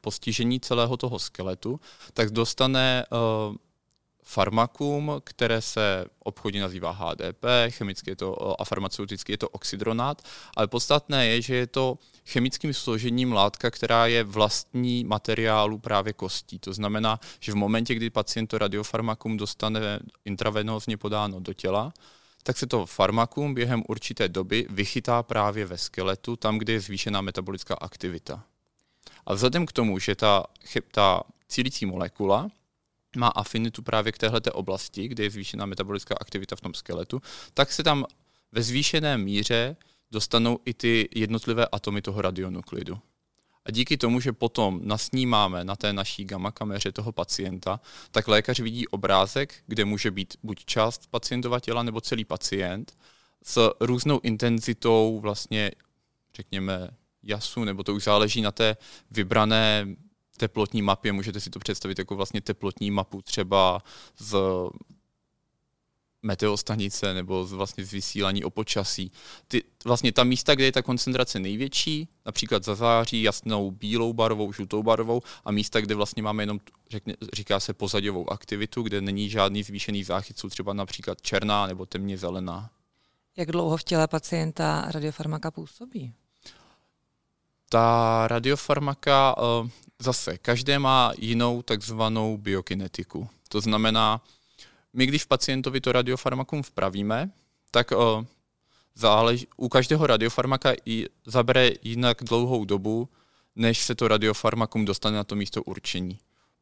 postižení 0.00 0.60
celého 0.60 0.96
toho 0.96 1.18
skeletu, 1.18 1.80
tak 2.12 2.30
dostane 2.30 3.04
uh, 3.10 3.56
farmakum, 4.28 5.12
které 5.24 5.62
se 5.62 6.04
obchodně 6.18 6.60
nazývá 6.60 6.90
HDP, 6.90 7.44
chemicky 7.68 8.10
je 8.10 8.16
to 8.16 8.60
a 8.60 8.64
farmaceuticky 8.64 9.32
je 9.32 9.38
to 9.38 9.48
oxydronát, 9.48 10.22
ale 10.56 10.68
podstatné 10.68 11.26
je, 11.26 11.42
že 11.42 11.54
je 11.54 11.66
to 11.66 11.98
chemickým 12.26 12.74
složením 12.74 13.32
látka, 13.32 13.70
která 13.70 14.06
je 14.06 14.24
vlastní 14.24 15.04
materiálu 15.04 15.78
právě 15.78 16.12
kostí. 16.12 16.58
To 16.58 16.72
znamená, 16.72 17.20
že 17.40 17.52
v 17.52 17.54
momentě, 17.54 17.94
kdy 17.94 18.10
pacient 18.10 18.46
to 18.46 18.58
radiofarmakum 18.58 19.36
dostane 19.36 20.00
intravenózně 20.24 20.96
podáno 20.96 21.40
do 21.40 21.52
těla, 21.52 21.92
tak 22.42 22.58
se 22.58 22.66
to 22.66 22.86
farmakum 22.86 23.54
během 23.54 23.82
určité 23.88 24.28
doby 24.28 24.66
vychytá 24.70 25.22
právě 25.22 25.66
ve 25.66 25.78
skeletu, 25.78 26.36
tam, 26.36 26.58
kde 26.58 26.72
je 26.72 26.80
zvýšená 26.80 27.20
metabolická 27.20 27.74
aktivita. 27.74 28.44
A 29.26 29.34
vzhledem 29.34 29.66
k 29.66 29.72
tomu, 29.72 29.98
že 29.98 30.14
ta, 30.14 30.44
ta 30.90 31.22
cílící 31.48 31.86
molekula 31.86 32.50
má 33.18 33.28
afinitu 33.28 33.82
právě 33.82 34.12
k 34.12 34.18
této 34.18 34.52
oblasti, 34.52 35.08
kde 35.08 35.24
je 35.24 35.30
zvýšená 35.30 35.66
metabolická 35.66 36.14
aktivita 36.20 36.56
v 36.56 36.60
tom 36.60 36.74
skeletu, 36.74 37.22
tak 37.54 37.72
se 37.72 37.82
tam 37.82 38.04
ve 38.52 38.62
zvýšené 38.62 39.18
míře 39.18 39.76
dostanou 40.10 40.58
i 40.64 40.74
ty 40.74 41.08
jednotlivé 41.14 41.66
atomy 41.72 42.02
toho 42.02 42.22
radionuklidu. 42.22 42.98
A 43.64 43.70
díky 43.70 43.96
tomu, 43.96 44.20
že 44.20 44.32
potom 44.32 44.80
nasnímáme 44.84 45.64
na 45.64 45.76
té 45.76 45.92
naší 45.92 46.24
gamma 46.24 46.50
kameře 46.50 46.92
toho 46.92 47.12
pacienta, 47.12 47.80
tak 48.10 48.28
lékař 48.28 48.60
vidí 48.60 48.88
obrázek, 48.88 49.54
kde 49.66 49.84
může 49.84 50.10
být 50.10 50.36
buď 50.42 50.64
část 50.64 51.06
pacientova 51.10 51.60
těla 51.60 51.82
nebo 51.82 52.00
celý 52.00 52.24
pacient 52.24 52.98
s 53.42 53.70
různou 53.80 54.20
intenzitou 54.22 55.20
vlastně, 55.20 55.70
řekněme, 56.34 56.90
jasu, 57.22 57.64
nebo 57.64 57.82
to 57.82 57.94
už 57.94 58.04
záleží 58.04 58.42
na 58.42 58.52
té 58.52 58.76
vybrané 59.10 59.86
teplotní 60.38 60.82
mapě. 60.82 61.12
Můžete 61.12 61.40
si 61.40 61.50
to 61.50 61.58
představit 61.58 61.98
jako 61.98 62.16
vlastně 62.16 62.40
teplotní 62.40 62.90
mapu 62.90 63.22
třeba 63.22 63.82
z 64.18 64.36
meteostanice 66.22 67.14
nebo 67.14 67.46
z, 67.46 67.52
vlastně 67.52 67.84
z 67.84 67.92
vysílání 67.92 68.44
o 68.44 68.50
počasí. 68.50 69.12
Ty, 69.48 69.64
vlastně 69.84 70.12
ta 70.12 70.24
místa, 70.24 70.54
kde 70.54 70.64
je 70.64 70.72
ta 70.72 70.82
koncentrace 70.82 71.38
největší, 71.38 72.08
například 72.26 72.64
za 72.64 72.74
září 72.74 73.22
jasnou 73.22 73.70
bílou 73.70 74.12
barvou, 74.12 74.52
žlutou 74.52 74.82
barvou 74.82 75.22
a 75.44 75.52
místa, 75.52 75.80
kde 75.80 75.94
vlastně 75.94 76.22
máme 76.22 76.42
jenom, 76.42 76.60
řekne, 76.90 77.14
říká 77.32 77.60
se 77.60 77.74
pozadovou 77.74 78.32
aktivitu, 78.32 78.82
kde 78.82 79.00
není 79.00 79.30
žádný 79.30 79.62
zvýšený 79.62 80.04
záchyt, 80.04 80.38
jsou 80.38 80.48
třeba 80.48 80.72
například 80.72 81.22
černá 81.22 81.66
nebo 81.66 81.86
temně 81.86 82.18
zelená. 82.18 82.70
Jak 83.36 83.52
dlouho 83.52 83.76
v 83.76 83.84
těle 83.84 84.08
pacienta 84.08 84.84
radiofarmaka 84.90 85.50
působí? 85.50 86.14
Ta 87.68 88.24
radiofarmaka 88.28 89.36
eh, 89.38 89.70
zase, 89.98 90.38
každé 90.38 90.78
má 90.78 91.12
jinou 91.18 91.62
takzvanou 91.62 92.36
biokinetiku. 92.36 93.28
To 93.48 93.60
znamená, 93.60 94.20
my 94.92 95.06
když 95.06 95.24
pacientovi 95.24 95.80
to 95.80 95.92
radiofarmakum 95.92 96.62
vpravíme, 96.62 97.30
tak 97.70 97.92
o, 97.92 98.26
zálež, 98.94 99.46
u 99.56 99.68
každého 99.68 100.06
radiofarmaka 100.06 100.72
i 100.84 101.06
zabere 101.26 101.70
jinak 101.82 102.16
dlouhou 102.24 102.64
dobu, 102.64 103.08
než 103.56 103.82
se 103.82 103.94
to 103.94 104.08
radiofarmakum 104.08 104.84
dostane 104.84 105.16
na 105.16 105.24
to 105.24 105.34
místo 105.34 105.62
určení. 105.62 106.18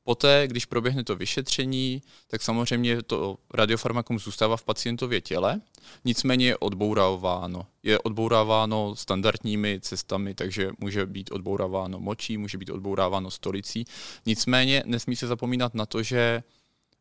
Poté, 0.06 0.44
když 0.46 0.64
proběhne 0.64 1.04
to 1.04 1.16
vyšetření, 1.16 2.02
tak 2.26 2.42
samozřejmě 2.42 3.02
to 3.02 3.38
radiofarmakum 3.54 4.18
zůstává 4.18 4.56
v 4.56 4.64
pacientově 4.64 5.20
těle, 5.20 5.60
nicméně 6.04 6.46
je 6.46 6.56
odbouráváno. 6.56 7.66
Je 7.82 7.98
odbouráváno 7.98 8.96
standardními 8.96 9.80
cestami, 9.80 10.34
takže 10.34 10.70
může 10.78 11.06
být 11.06 11.30
odbouráváno 11.32 12.00
močí, 12.00 12.38
může 12.38 12.58
být 12.58 12.70
odbouráváno 12.70 13.30
stolicí. 13.30 13.84
Nicméně 14.26 14.82
nesmí 14.86 15.16
se 15.16 15.26
zapomínat 15.26 15.74
na 15.74 15.86
to, 15.86 16.02
že 16.02 16.42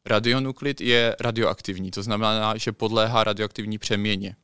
radionuklid 0.05 0.81
je 0.81 1.15
radioaktivní, 1.19 1.91
to 1.91 2.03
znamená, 2.03 2.57
že 2.57 2.71
podléhá 2.71 3.24
radioaktivní 3.24 3.77
přeměně 3.77 4.35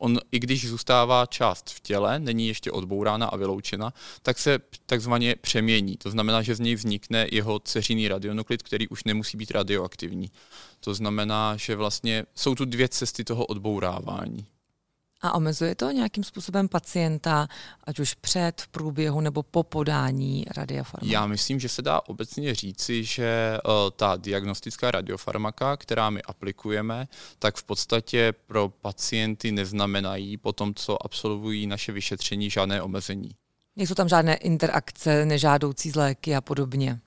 on 0.00 0.18
i 0.32 0.38
když 0.38 0.68
zůstává 0.68 1.26
část 1.26 1.70
v 1.70 1.80
těle, 1.80 2.18
není 2.18 2.48
ještě 2.48 2.72
odbourána 2.72 3.26
a 3.26 3.36
vyloučena, 3.36 3.92
tak 4.22 4.38
se 4.38 4.58
takzvaně 4.86 5.36
přemění. 5.40 5.96
To 5.96 6.10
znamená, 6.10 6.42
že 6.42 6.54
z 6.54 6.60
něj 6.60 6.74
vznikne 6.74 7.26
jeho 7.32 7.58
ceřiný 7.58 8.08
radionuklid, 8.08 8.62
který 8.62 8.88
už 8.88 9.04
nemusí 9.04 9.36
být 9.36 9.50
radioaktivní. 9.50 10.30
To 10.80 10.94
znamená, 10.94 11.56
že 11.56 11.76
vlastně 11.76 12.24
jsou 12.34 12.54
tu 12.54 12.64
dvě 12.64 12.88
cesty 12.88 13.24
toho 13.24 13.46
odbourávání. 13.46 14.46
A 15.22 15.34
omezuje 15.34 15.74
to 15.74 15.90
nějakým 15.90 16.24
způsobem 16.24 16.68
pacienta, 16.68 17.48
ať 17.84 17.98
už 17.98 18.14
před, 18.14 18.60
v 18.60 18.68
průběhu 18.68 19.20
nebo 19.20 19.42
po 19.42 19.62
podání 19.62 20.44
radiofarmaka? 20.56 21.12
Já 21.12 21.26
myslím, 21.26 21.60
že 21.60 21.68
se 21.68 21.82
dá 21.82 22.00
obecně 22.06 22.54
říci, 22.54 23.04
že 23.04 23.58
uh, 23.64 23.72
ta 23.96 24.16
diagnostická 24.16 24.90
radiofarmaka, 24.90 25.76
která 25.76 26.10
my 26.10 26.22
aplikujeme, 26.22 27.08
tak 27.38 27.56
v 27.56 27.64
podstatě 27.64 28.32
pro 28.46 28.68
pacienty 28.68 29.52
neznamenají 29.52 30.36
po 30.36 30.52
tom, 30.52 30.74
co 30.74 31.04
absolvují 31.04 31.66
naše 31.66 31.92
vyšetření, 31.92 32.50
žádné 32.50 32.82
omezení. 32.82 33.30
Nejsou 33.76 33.94
tam 33.94 34.08
žádné 34.08 34.34
interakce 34.34 35.26
nežádoucí 35.26 35.90
z 35.90 35.94
léky 35.94 36.36
a 36.36 36.40
podobně? 36.40 37.00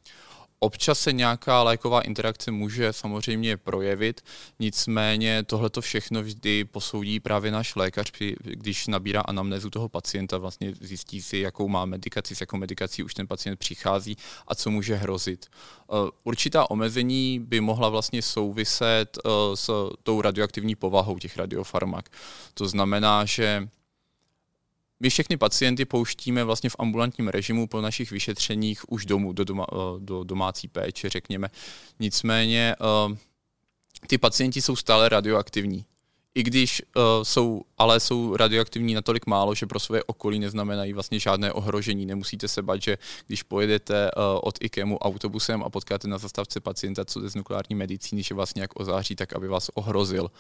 Občas 0.64 1.00
se 1.00 1.14
nějaká 1.14 1.64
léková 1.64 2.02
interakce 2.02 2.52
může 2.52 2.94
samozřejmě 2.94 3.58
projevit, 3.58 4.22
nicméně 4.60 5.44
tohle 5.44 5.70
to 5.70 5.82
všechno 5.82 6.24
vždy 6.24 6.66
posoudí 6.66 7.20
právě 7.20 7.52
náš 7.52 7.76
lékař, 7.76 8.12
když 8.44 8.88
nabírá 8.88 9.22
anamnézu 9.22 9.70
toho 9.70 9.90
pacienta, 9.90 10.38
vlastně 10.38 10.74
zjistí 10.82 11.22
si, 11.22 11.38
jakou 11.38 11.68
má 11.68 11.86
medikaci, 11.86 12.36
s 12.36 12.42
jakou 12.42 12.58
medikací 12.58 13.04
už 13.04 13.14
ten 13.14 13.28
pacient 13.28 13.60
přichází 13.60 14.18
a 14.48 14.56
co 14.56 14.72
může 14.72 14.96
hrozit. 14.96 15.46
Eh, 15.50 15.96
určitá 16.24 16.72
omezení 16.72 17.40
by 17.40 17.62
mohla 17.62 17.90
vlastně 17.90 18.22
souviset 18.22 19.18
eh, 19.18 19.30
s 19.56 19.90
tou 20.04 20.22
radioaktivní 20.22 20.76
povahou 20.76 21.20
těch 21.20 21.38
radiofarmak. 21.38 22.10
To 22.54 22.68
znamená, 22.68 23.26
že 23.26 23.68
my 25.04 25.10
všechny 25.10 25.38
pacienty 25.38 25.86
pouštíme 25.86 26.44
vlastně 26.44 26.70
v 26.70 26.76
ambulantním 26.80 27.28
režimu 27.28 27.68
po 27.68 27.82
našich 27.82 28.12
vyšetřeních 28.12 28.92
už 28.92 29.06
domů, 29.06 29.34
do, 29.34 29.44
doma, 29.44 29.66
eh, 29.72 29.76
do 30.00 30.24
domácí 30.24 30.68
péče, 30.68 31.10
řekněme. 31.10 31.48
Nicméně 32.00 32.76
eh, 32.82 33.18
ty 34.08 34.18
pacienti 34.18 34.62
jsou 34.62 34.76
stále 34.76 35.10
radioaktivní 35.10 35.86
i 36.36 36.44
když 36.44 36.82
uh, 36.96 37.04
jsou, 37.24 37.62
ale 37.78 38.00
jsou 38.00 38.36
radioaktivní 38.36 38.94
natolik 38.94 39.26
málo, 39.26 39.56
že 39.56 39.66
pro 39.66 39.80
své 39.80 40.04
okolí 40.04 40.40
neznamenají 40.40 40.94
vlastně 40.94 41.20
žádné 41.20 41.54
ohrožení. 41.54 42.06
Nemusíte 42.06 42.48
se 42.48 42.62
bát, 42.62 42.82
že 42.82 42.98
když 43.28 43.44
pojedete 43.44 44.12
uh, 44.12 44.24
od 44.44 44.58
IKEMu 44.62 44.98
autobusem 44.98 45.64
a 45.64 45.70
potkáte 45.70 46.08
na 46.08 46.18
zastavce 46.18 46.60
pacienta, 46.60 47.06
co 47.06 47.30
z 47.30 47.36
nukleární 47.36 47.76
medicíny, 47.76 48.24
že 48.24 48.36
vás 48.36 48.54
nějak 48.56 48.80
ozáří, 48.80 49.16
tak 49.16 49.34
aby 49.34 49.48
vás 49.48 49.70
ohrozil. 49.74 50.32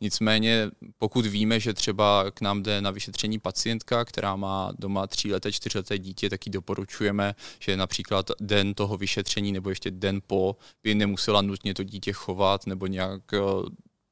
Nicméně, 0.00 0.70
pokud 0.98 1.26
víme, 1.26 1.60
že 1.60 1.74
třeba 1.74 2.24
k 2.30 2.40
nám 2.40 2.62
jde 2.62 2.80
na 2.80 2.90
vyšetření 2.90 3.38
pacientka, 3.38 4.04
která 4.04 4.36
má 4.36 4.72
doma 4.78 5.06
tříleté, 5.06 5.52
čtyřleté 5.52 5.98
dítě, 5.98 6.30
tak 6.30 6.46
ji 6.46 6.52
doporučujeme, 6.52 7.34
že 7.58 7.76
například 7.76 8.30
den 8.40 8.74
toho 8.74 8.96
vyšetření 8.96 9.52
nebo 9.52 9.68
ještě 9.68 9.90
den 9.90 10.20
po 10.26 10.56
by 10.82 10.94
nemusela 10.94 11.42
nutně 11.42 11.74
to 11.74 11.82
dítě 11.82 12.12
chovat 12.12 12.66
nebo 12.66 12.86
nějak 12.86 13.22
uh, 13.32 13.64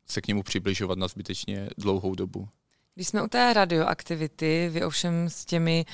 se 0.07 0.21
k 0.21 0.29
němu 0.29 0.43
přibližovat 0.43 0.99
na 0.99 1.09
zbytečně 1.09 1.69
dlouhou 1.79 2.15
dobu. 2.15 2.49
Když 2.97 3.09
jsme 3.09 3.23
u 3.23 3.29
té 3.29 3.53
radioaktivity, 3.53 4.69
vy 4.73 4.85
ovšem 4.85 5.29
s 5.29 5.45
těmi 5.45 5.85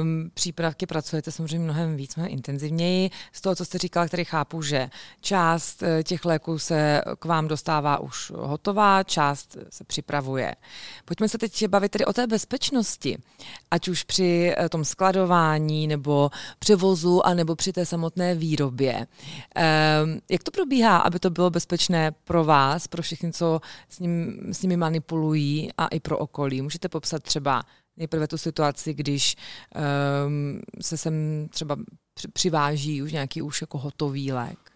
um, 0.00 0.30
přípravky 0.34 0.86
pracujete 0.86 1.32
samozřejmě 1.32 1.58
mnohem 1.58 1.96
víc, 1.96 2.16
mnohem 2.16 2.32
intenzivněji. 2.32 3.10
Z 3.32 3.40
toho, 3.40 3.56
co 3.56 3.64
jste 3.64 3.78
říkala, 3.78 4.06
který 4.06 4.24
chápu, 4.24 4.62
že 4.62 4.90
část 5.20 5.82
eh, 5.82 6.02
těch 6.02 6.24
léků 6.24 6.58
se 6.58 7.02
k 7.18 7.24
vám 7.24 7.48
dostává 7.48 7.98
už 7.98 8.32
hotová, 8.36 9.02
část 9.02 9.56
se 9.70 9.84
připravuje. 9.84 10.54
Pojďme 11.04 11.28
se 11.28 11.38
teď 11.38 11.66
bavit 11.66 11.88
tedy 11.88 12.04
o 12.04 12.12
té 12.12 12.26
bezpečnosti, 12.26 13.18
ať 13.70 13.88
už 13.88 14.02
při 14.02 14.54
eh, 14.56 14.68
tom 14.68 14.84
skladování 14.84 15.86
nebo 15.86 16.30
převozu 16.58 17.26
a 17.26 17.34
nebo 17.34 17.56
při 17.56 17.72
té 17.72 17.86
samotné 17.86 18.34
výrobě. 18.34 18.96
Um, 18.96 20.20
jak 20.30 20.42
to 20.42 20.50
probíhá, 20.50 20.98
aby 20.98 21.18
to 21.18 21.30
bylo 21.30 21.50
bezpečné 21.50 22.12
pro 22.24 22.44
vás, 22.44 22.86
pro 22.86 23.02
všechny, 23.02 23.32
co 23.32 23.60
s, 23.88 23.98
ním, 23.98 24.38
s 24.52 24.62
nimi 24.62 24.76
manipulují 24.76 25.70
a 25.78 25.86
i 25.86 26.00
pro 26.00 26.21
okolí. 26.22 26.62
Můžete 26.62 26.88
popsat 26.88 27.22
třeba 27.22 27.62
nejprve 27.96 28.28
tu 28.28 28.38
situaci, 28.38 28.94
když 28.94 29.36
um, 30.26 30.60
se 30.80 30.96
sem 30.96 31.14
třeba 31.50 31.76
přiváží 32.32 33.02
už 33.02 33.12
nějaký 33.12 33.42
už 33.42 33.60
jako 33.60 33.78
hotový 33.78 34.32
lék? 34.32 34.71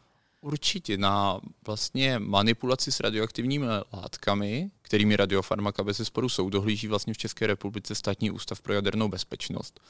Určitě 0.47 0.99
na 0.99 1.41
vlastně 1.67 2.19
manipulaci 2.19 2.93
s 2.93 3.01
radioaktivními 3.01 3.67
látkami, 3.93 4.71
kterými 4.83 5.17
radiofarmaka 5.17 5.85
bez 5.85 5.97
zesporu 5.97 6.29
jsou, 6.29 6.51
dohlíží 6.51 6.89
vlastně 6.89 7.15
v 7.15 7.19
České 7.19 7.47
republice 7.47 7.95
státní 7.95 8.31
ústav 8.31 8.61
pro 8.61 8.73
jadernou 8.73 9.09
bezpečnost. 9.09 9.81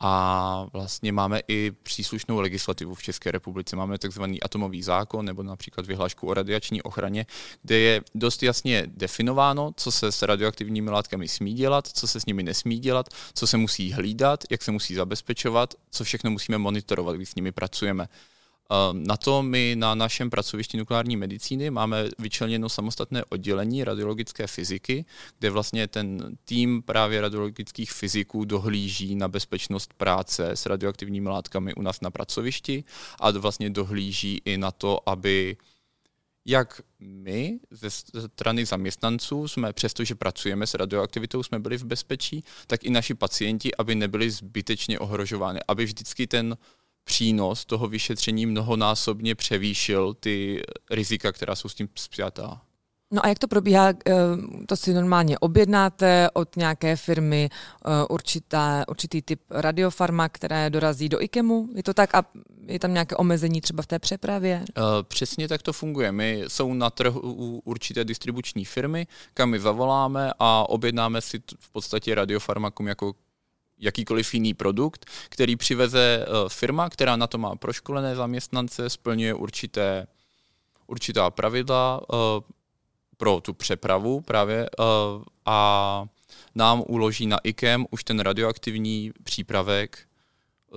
A 0.00 0.66
vlastně 0.72 1.12
máme 1.12 1.40
i 1.48 1.72
příslušnou 1.82 2.40
legislativu 2.40 2.94
v 2.94 3.02
České 3.02 3.30
republice. 3.30 3.76
Máme 3.76 3.98
takzvaný 3.98 4.42
atomový 4.42 4.82
zákon 4.82 5.24
nebo 5.24 5.42
například 5.42 5.86
vyhlášku 5.86 6.26
o 6.26 6.34
radiační 6.34 6.82
ochraně, 6.82 7.26
kde 7.62 7.78
je 7.78 8.02
dost 8.14 8.42
jasně 8.42 8.82
definováno, 8.86 9.72
co 9.76 9.92
se 9.92 10.12
s 10.12 10.22
radioaktivními 10.22 10.90
látkami 10.90 11.28
smí 11.28 11.54
dělat, 11.54 11.88
co 11.88 12.08
se 12.08 12.20
s 12.20 12.26
nimi 12.26 12.42
nesmí 12.42 12.78
dělat, 12.78 13.08
co 13.34 13.46
se 13.46 13.56
musí 13.56 13.92
hlídat, 13.92 14.44
jak 14.50 14.62
se 14.62 14.70
musí 14.70 14.94
zabezpečovat, 14.94 15.74
co 15.90 16.04
všechno 16.04 16.30
musíme 16.30 16.58
monitorovat, 16.58 17.16
když 17.16 17.28
s 17.28 17.34
nimi 17.34 17.52
pracujeme. 17.52 18.08
Ehm, 18.70 19.04
na 19.06 19.16
to 19.16 19.42
my 19.42 19.74
na 19.78 19.94
našem 19.94 20.30
pracovišti 20.30 20.76
nukleární 20.76 21.16
medicíny 21.16 21.70
máme 21.70 22.08
vyčleněno 22.18 22.68
samostatné 22.68 23.24
oddělení 23.24 23.84
radiologické 23.84 24.46
fyziky, 24.46 25.04
kde 25.38 25.50
vlastně 25.50 25.86
ten 25.88 26.36
tým 26.44 26.82
právě 26.82 27.20
radiologických 27.20 27.92
fyziků 27.92 28.44
dohlíží 28.44 29.14
na 29.14 29.28
bezpečnost 29.28 29.94
práce 29.94 30.50
s 30.50 30.66
radioaktivními 30.66 31.28
látkami 31.28 31.74
u 31.74 31.82
nás 31.82 32.00
na 32.00 32.10
pracovišti 32.10 32.84
a 33.20 33.30
vlastně 33.30 33.70
dohlíží 33.70 34.42
i 34.44 34.58
na 34.58 34.70
to, 34.70 35.08
aby 35.08 35.56
jak 36.48 36.80
my 36.98 37.60
ze 37.70 37.90
strany 37.90 38.66
zaměstnanců 38.66 39.48
jsme, 39.48 39.72
přestože 39.72 40.14
pracujeme 40.14 40.66
s 40.66 40.74
radioaktivitou, 40.74 41.42
jsme 41.42 41.58
byli 41.58 41.78
v 41.78 41.84
bezpečí, 41.84 42.44
tak 42.66 42.84
i 42.84 42.90
naši 42.90 43.14
pacienti, 43.14 43.74
aby 43.74 43.94
nebyli 43.94 44.30
zbytečně 44.30 44.98
ohrožováni, 44.98 45.60
aby 45.68 45.84
vždycky 45.84 46.26
ten 46.26 46.56
přínos 47.06 47.64
toho 47.64 47.88
vyšetření 47.88 48.46
mnohonásobně 48.46 49.34
převýšil 49.34 50.14
ty 50.14 50.62
rizika, 50.90 51.32
která 51.32 51.56
jsou 51.56 51.68
s 51.68 51.74
tím 51.74 51.88
spjatá. 51.94 52.60
No 53.10 53.24
a 53.24 53.28
jak 53.28 53.38
to 53.38 53.48
probíhá? 53.48 53.88
Eh, 53.88 54.12
to 54.66 54.76
si 54.76 54.94
normálně 54.94 55.38
objednáte 55.38 56.28
od 56.32 56.56
nějaké 56.56 56.96
firmy 56.96 57.50
eh, 57.50 58.06
určitá, 58.10 58.84
určitý 58.88 59.22
typ 59.22 59.40
radiofarma, 59.50 60.28
které 60.28 60.70
dorazí 60.70 61.08
do 61.08 61.22
IKEMu? 61.22 61.68
Je 61.74 61.82
to 61.82 61.94
tak 61.94 62.14
a 62.14 62.22
je 62.66 62.78
tam 62.78 62.92
nějaké 62.92 63.16
omezení 63.16 63.60
třeba 63.60 63.82
v 63.82 63.86
té 63.86 63.98
přepravě? 63.98 64.64
Eh, 64.68 64.82
přesně 65.02 65.48
tak 65.48 65.62
to 65.62 65.72
funguje. 65.72 66.12
My 66.12 66.44
jsou 66.48 66.74
na 66.74 66.90
trhu 66.90 67.60
určité 67.64 68.04
distribuční 68.04 68.64
firmy, 68.64 69.06
kam 69.34 69.50
my 69.50 69.60
zavoláme 69.60 70.32
a 70.38 70.68
objednáme 70.68 71.20
si 71.20 71.42
v 71.58 71.72
podstatě 71.72 72.14
radiofarmakum 72.14 72.86
jako 72.86 73.14
jakýkoliv 73.78 74.34
jiný 74.34 74.54
produkt, 74.54 75.06
který 75.28 75.56
přiveze 75.56 76.26
eh, 76.26 76.28
firma, 76.48 76.90
která 76.90 77.16
na 77.16 77.26
to 77.26 77.38
má 77.38 77.56
proškolené 77.56 78.16
zaměstnance, 78.16 78.90
splňuje 78.90 79.34
určité, 79.34 80.06
určitá 80.86 81.30
pravidla 81.30 82.00
eh, 82.00 82.16
pro 83.16 83.40
tu 83.40 83.54
přepravu 83.54 84.20
právě 84.20 84.66
eh, 84.66 84.82
a 85.46 86.04
nám 86.54 86.82
uloží 86.86 87.26
na 87.26 87.38
IKEM 87.38 87.86
už 87.90 88.04
ten 88.04 88.20
radioaktivní 88.20 89.12
přípravek 89.24 90.05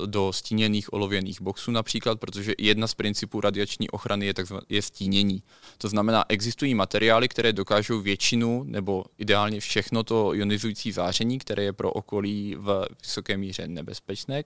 do 0.06 0.34
stíněných 0.34 0.94
olověných 0.94 1.41
boxů 1.41 1.72
například, 1.72 2.20
protože 2.20 2.53
jedna 2.58 2.88
z 2.88 2.94
principů 2.94 3.41
radiační 3.41 3.90
ochrany 3.90 4.25
je, 4.25 4.33
takzvané, 4.33 4.66
je 4.70 4.81
stínění. 4.81 5.44
To 5.77 5.90
znamená, 5.90 6.25
existují 6.29 6.75
materiály, 6.75 7.27
které 7.27 7.53
dokážou 7.53 8.01
většinu 8.01 8.64
nebo 8.64 9.05
ideálně 9.18 9.59
všechno 9.59 10.03
to 10.03 10.35
ionizující 10.35 10.92
záření, 10.92 11.40
které 11.40 11.64
je 11.64 11.74
pro 11.74 11.92
okolí 11.92 12.55
v 12.59 12.85
vysoké 13.01 13.38
míře 13.38 13.68
nebezpečné, 13.68 14.44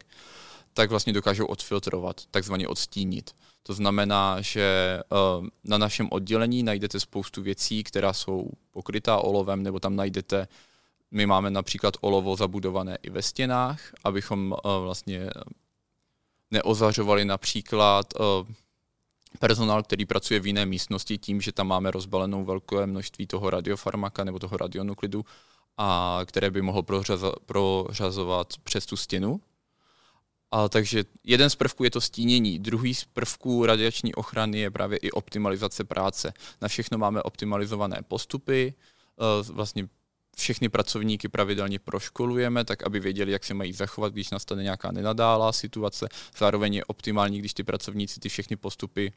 tak 0.74 0.90
vlastně 0.90 1.14
dokážou 1.14 1.46
odfiltrovat, 1.46 2.22
takzvaně 2.32 2.68
odstínit. 2.68 3.32
To 3.64 3.74
znamená, 3.74 4.42
že 4.42 5.00
eh, 5.00 5.48
na 5.64 5.78
našem 5.78 6.08
oddělení 6.12 6.64
najdete 6.64 7.00
spoustu 7.00 7.42
věcí, 7.42 7.84
která 7.84 8.14
jsou 8.14 8.50
pokrytá 8.72 9.18
olovem, 9.18 9.64
nebo 9.64 9.80
tam 9.80 9.96
najdete 9.96 10.48
my 11.14 11.26
máme 11.26 11.50
například 11.50 11.94
olovo 12.02 12.36
zabudované 12.36 12.98
i 13.02 13.10
ve 13.10 13.22
stěnách, 13.22 13.80
abychom 14.04 14.52
uh, 14.52 14.84
vlastně 14.84 15.30
neozařovali 16.52 17.26
například 17.26 18.14
uh, 18.20 18.48
personál, 19.40 19.84
který 19.84 20.06
pracuje 20.06 20.40
v 20.40 20.48
jiné 20.48 20.66
místnosti 20.66 21.18
tím, 21.18 21.42
že 21.42 21.52
tam 21.52 21.68
máme 21.68 21.92
rozbalenou 21.92 22.46
velké 22.46 22.86
množství 22.86 23.28
toho 23.28 23.50
radiofarmaka 23.50 24.24
nebo 24.24 24.40
toho 24.40 24.58
radionuklidu, 24.58 25.26
a 25.78 26.20
které 26.26 26.52
by 26.52 26.62
mohlo 26.62 26.84
prořazovat 27.46 28.54
přes 28.64 28.86
tu 28.86 28.98
stěnu. 28.98 29.42
A 30.52 30.70
takže 30.70 31.04
jeden 31.24 31.50
z 31.50 31.56
prvků 31.56 31.84
je 31.84 31.92
to 31.92 32.02
stínění, 32.02 32.60
druhý 32.60 32.94
z 32.94 33.06
prvků 33.06 33.66
radiační 33.66 34.16
ochrany 34.16 34.60
je 34.60 34.72
právě 34.72 34.98
i 34.98 35.12
optimalizace 35.12 35.84
práce. 35.84 36.34
Na 36.62 36.68
všechno 36.68 36.98
máme 36.98 37.24
optimalizované 37.24 38.02
postupy, 38.08 38.74
vlastně 39.52 39.88
všechny 40.38 40.70
pracovníky 40.70 41.30
pravidelně 41.30 41.80
proškolujeme, 41.80 42.66
tak 42.66 42.84
aby 42.84 43.00
věděli, 43.00 43.32
jak 43.32 43.44
se 43.44 43.54
mají 43.54 43.74
zachovat, 43.74 44.14
když 44.14 44.30
nastane 44.30 44.64
nějaká 44.64 44.92
nenadálá 44.92 45.52
situace. 45.52 46.08
Zároveň 46.38 46.74
je 46.74 46.86
optimální, 46.86 47.40
když 47.40 47.54
ty 47.54 47.64
pracovníci 47.64 48.20
ty 48.20 48.30
všechny 48.30 48.56
postupy, 48.56 49.14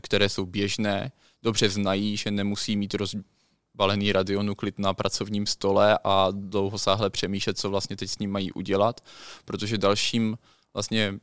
které 0.00 0.28
jsou 0.28 0.46
běžné, 0.46 1.12
dobře 1.42 1.70
znají, 1.70 2.16
že 2.16 2.30
nemusí 2.30 2.76
mít 2.76 2.94
rozbalený 2.94 4.12
radionuklid 4.12 4.78
na 4.78 4.94
pracovním 4.94 5.46
stole 5.46 5.98
a 6.04 6.28
dlouhosáhle 6.30 7.10
přemýšlet, 7.10 7.58
co 7.58 7.70
vlastně 7.70 7.96
teď 7.96 8.10
s 8.10 8.18
ním 8.18 8.30
mají 8.30 8.52
udělat, 8.52 9.00
protože 9.44 9.78
dalším 9.78 10.38
vlastně 10.74 11.14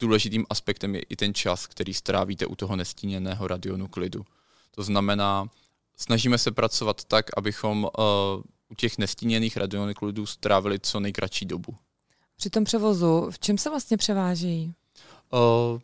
důležitým 0.00 0.46
aspektem 0.50 0.94
je 0.94 1.00
i 1.00 1.16
ten 1.16 1.34
čas, 1.34 1.66
který 1.66 1.94
strávíte 1.94 2.46
u 2.46 2.56
toho 2.56 2.76
nestíněného 2.76 3.46
radionuklidu. 3.46 4.24
To 4.70 4.82
znamená, 4.82 5.48
snažíme 5.96 6.38
se 6.38 6.52
pracovat 6.52 7.04
tak, 7.04 7.26
abychom 7.36 7.84
uh, 7.84 7.90
u 8.68 8.74
těch 8.74 8.98
nestíněných 8.98 9.56
radionuklidů 9.56 10.26
strávili 10.26 10.78
co 10.80 11.00
nejkratší 11.00 11.44
dobu. 11.44 11.76
Při 12.36 12.50
tom 12.50 12.64
převozu, 12.64 13.30
v 13.30 13.38
čem 13.38 13.58
se 13.58 13.70
vlastně 13.70 13.96
převáží? 13.96 14.74
Uh, 15.32 15.80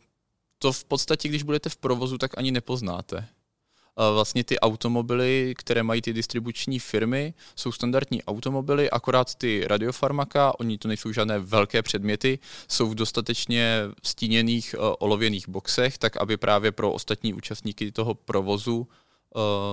to 0.59 0.73
v 0.73 0.85
podstatě, 0.85 1.29
když 1.29 1.43
budete 1.43 1.69
v 1.69 1.77
provozu, 1.77 2.19
tak 2.19 2.39
ani 2.39 2.51
nepoznáte. 2.51 3.17
Uh, 3.17 4.15
vlastně 4.15 4.45
ty 4.45 4.61
automobily, 4.61 5.55
které 5.59 5.83
mají 5.83 6.03
ty 6.03 6.13
distribuční 6.13 6.79
firmy, 6.79 7.35
jsou 7.57 7.73
standardní 7.73 8.23
automobily, 8.23 8.91
akorát 8.91 9.35
ty 9.35 9.65
radiofarmaka, 9.67 10.61
oni 10.61 10.79
to 10.79 10.89
nejsou 10.89 11.13
žádné 11.13 11.39
velké 11.39 11.83
předměty, 11.83 12.39
jsou 12.69 12.89
v 12.89 12.95
dostatečně 12.95 13.81
stíněných 14.03 14.75
uh, 14.79 14.95
olověných 14.99 15.49
boxech, 15.49 15.99
tak 15.99 16.17
aby 16.17 16.37
právě 16.37 16.73
pro 16.73 16.93
ostatní 16.93 17.35
účastníky 17.35 17.93
toho 17.93 18.15
provozu 18.15 18.89
Eh, 18.89 19.02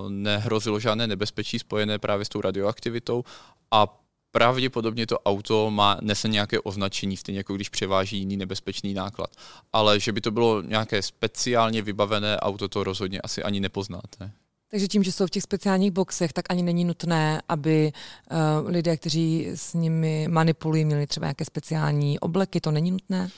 nehrozilo 0.09 0.79
žádné 0.79 1.07
nebezpečí 1.07 1.59
spojené 1.59 1.99
právě 1.99 2.25
s 2.25 2.29
tou 2.29 2.41
radioaktivitou 2.41 3.23
a 3.71 3.99
pravděpodobně 4.31 5.07
to 5.07 5.19
auto 5.19 5.71
má, 5.71 5.97
nese 6.01 6.27
nějaké 6.27 6.59
označení, 6.59 7.17
stejně 7.17 7.39
jako 7.39 7.55
když 7.55 7.69
převáží 7.69 8.17
jiný 8.17 8.37
nebezpečný 8.37 8.93
náklad. 8.93 9.29
Ale 9.73 9.99
že 9.99 10.11
by 10.11 10.21
to 10.21 10.31
bylo 10.31 10.61
nějaké 10.61 11.01
speciálně 11.01 11.81
vybavené 11.81 12.39
auto, 12.39 12.67
to 12.67 12.83
rozhodně 12.83 13.21
asi 13.21 13.43
ani 13.43 13.59
nepoznáte. 13.59 14.31
Takže 14.71 14.87
tím, 14.87 15.03
že 15.03 15.11
jsou 15.11 15.27
v 15.27 15.29
těch 15.29 15.43
speciálních 15.43 15.91
boxech, 15.91 16.33
tak 16.33 16.45
ani 16.49 16.63
není 16.63 16.85
nutné, 16.85 17.41
aby 17.49 17.91
uh, 18.31 18.69
lidé, 18.69 18.97
kteří 18.97 19.47
s 19.55 19.73
nimi 19.73 20.27
manipulují, 20.27 20.85
měli 20.85 21.07
třeba 21.07 21.25
nějaké 21.25 21.45
speciální 21.45 22.19
obleky, 22.19 22.61
to 22.61 22.71
není 22.71 22.91
nutné? 22.91 23.29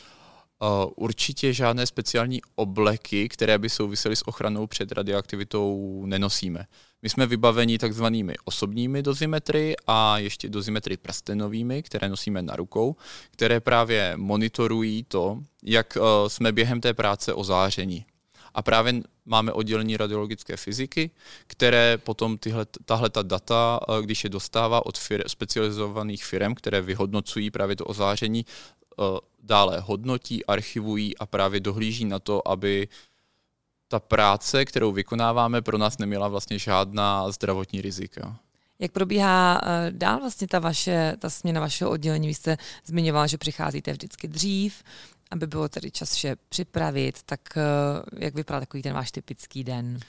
Určitě 0.95 1.53
žádné 1.53 1.85
speciální 1.85 2.41
obleky, 2.55 3.29
které 3.29 3.57
by 3.57 3.69
souvisely 3.69 4.15
s 4.15 4.27
ochranou 4.27 4.67
před 4.67 4.91
radioaktivitou, 4.91 6.01
nenosíme. 6.05 6.65
My 7.01 7.09
jsme 7.09 7.27
vybaveni 7.27 7.77
takzvanými 7.77 8.35
osobními 8.45 9.03
dozimetry 9.03 9.75
a 9.87 10.17
ještě 10.17 10.49
dozimetry 10.49 10.97
prstenovými, 10.97 11.83
které 11.83 12.09
nosíme 12.09 12.41
na 12.41 12.55
rukou, 12.55 12.95
které 13.31 13.59
právě 13.59 14.13
monitorují 14.15 15.03
to, 15.03 15.39
jak 15.63 15.97
e, 15.97 16.29
jsme 16.29 16.51
během 16.51 16.81
té 16.81 16.93
práce 16.93 17.33
ozáření. 17.33 18.05
A 18.53 18.61
právě 18.61 18.93
máme 19.25 19.51
oddělení 19.51 19.97
radiologické 19.97 20.57
fyziky, 20.57 21.11
které 21.47 21.97
potom 21.97 22.37
tyhle, 22.37 22.65
tahle 22.85 23.09
ta 23.09 23.21
data, 23.21 23.79
eh, 23.81 24.01
když 24.01 24.23
je 24.23 24.29
dostává 24.29 24.85
od 24.85 24.97
fir, 24.97 25.23
specializovaných 25.27 26.25
firm, 26.25 26.55
které 26.55 26.81
vyhodnocují 26.81 27.51
právě 27.51 27.75
to 27.75 27.85
ozáření, 27.85 28.45
eh, 28.47 28.80
dále 29.43 29.79
hodnotí, 29.79 30.45
archivují 30.45 31.17
a 31.17 31.25
právě 31.25 31.59
dohlíží 31.59 32.05
na 32.05 32.19
to, 32.19 32.47
aby 32.47 32.87
ta 33.87 33.99
práce, 33.99 34.65
kterou 34.65 34.91
vykonáváme, 34.91 35.61
pro 35.61 35.77
nás 35.77 35.97
neměla 35.97 36.27
vlastně 36.27 36.59
žádná 36.59 37.31
zdravotní 37.31 37.81
rizika. 37.81 38.39
Jak 38.79 38.91
probíhá 38.91 39.61
eh, 39.63 39.91
dál 39.91 40.19
vlastně 40.19 40.47
ta 40.47 40.59
vaše, 40.59 41.15
ta 41.19 41.29
směna 41.29 41.61
vašeho 41.61 41.91
oddělení? 41.91 42.27
Vy 42.27 42.33
jste 42.33 42.57
zmiňoval, 42.85 43.27
že 43.27 43.37
přicházíte 43.37 43.91
vždycky 43.91 44.27
dřív, 44.27 44.83
aby 45.31 45.47
bylo 45.47 45.69
tedy 45.69 45.91
čas 45.91 46.13
vše 46.13 46.35
připravit, 46.49 47.23
tak 47.25 47.39
eh, 47.57 47.61
jak 48.25 48.35
vypadá 48.35 48.59
takový 48.59 48.83
ten 48.83 48.93
váš 48.93 49.11
typický 49.11 49.63
den? 49.63 49.99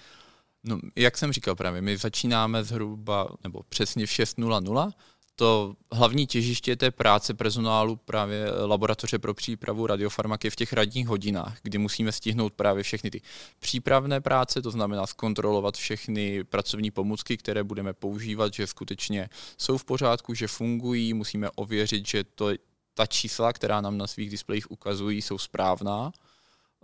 No, 0.65 0.79
jak 0.97 1.19
jsem 1.19 1.33
říkal 1.33 1.55
právě, 1.55 1.83
my 1.83 1.97
začínáme 1.97 2.65
zhruba, 2.65 3.29
nebo 3.45 3.63
přesně 3.69 4.07
v 4.07 4.11
6.00, 4.11 4.93
to 5.37 5.75
hlavní 5.93 6.27
těžiště 6.27 6.77
té 6.77 6.91
práce 6.91 7.35
personálu 7.35 7.97
právě 7.97 8.51
laboratoře 8.65 9.19
pro 9.19 9.35
přípravu 9.35 9.87
radiofarmaky 9.87 10.51
v 10.51 10.57
těch 10.57 10.73
radních 10.73 11.07
hodinách, 11.07 11.59
kdy 11.63 11.79
musíme 11.79 12.13
stihnout 12.13 12.53
právě 12.53 12.83
všechny 12.83 13.11
ty 13.11 13.21
přípravné 13.59 14.21
práce, 14.21 14.63
to 14.63 14.71
znamená 14.71 15.07
zkontrolovat 15.07 15.77
všechny 15.77 16.45
pracovní 16.45 16.91
pomůcky, 16.91 17.37
které 17.37 17.65
budeme 17.65 17.93
používat, 17.93 18.55
že 18.55 18.67
skutečně 18.67 19.29
jsou 19.59 19.79
v 19.79 19.85
pořádku, 19.85 20.35
že 20.35 20.49
fungují, 20.49 21.15
musíme 21.15 21.51
ověřit, 21.51 22.09
že 22.09 22.25
to, 22.25 22.51
ta 22.95 23.07
čísla, 23.07 23.53
která 23.53 23.81
nám 23.81 23.99
na 23.99 24.07
svých 24.07 24.31
displejích 24.31 24.71
ukazují, 24.71 25.23
jsou 25.23 25.39
správná. 25.39 26.13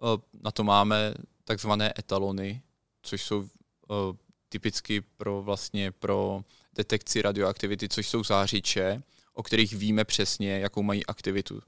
Eh, 0.02 0.20
na 0.42 0.50
to 0.50 0.64
máme 0.64 1.14
takzvané 1.44 1.92
etalony, 1.98 2.62
což 3.02 3.22
jsou 3.22 3.42
eh, 3.42 4.16
typicky 4.48 5.00
pro 5.00 5.42
vlastně 5.42 5.92
pro 5.92 6.42
detekci 6.78 7.22
radioaktivity, 7.22 7.88
což 7.88 8.08
jsou 8.08 8.24
zářiče, 8.24 9.02
o 9.34 9.42
kterých 9.42 9.72
víme 9.72 10.04
přesně, 10.04 10.58
jakou 10.58 10.82
mají 10.82 11.06
aktivitu. 11.06 11.60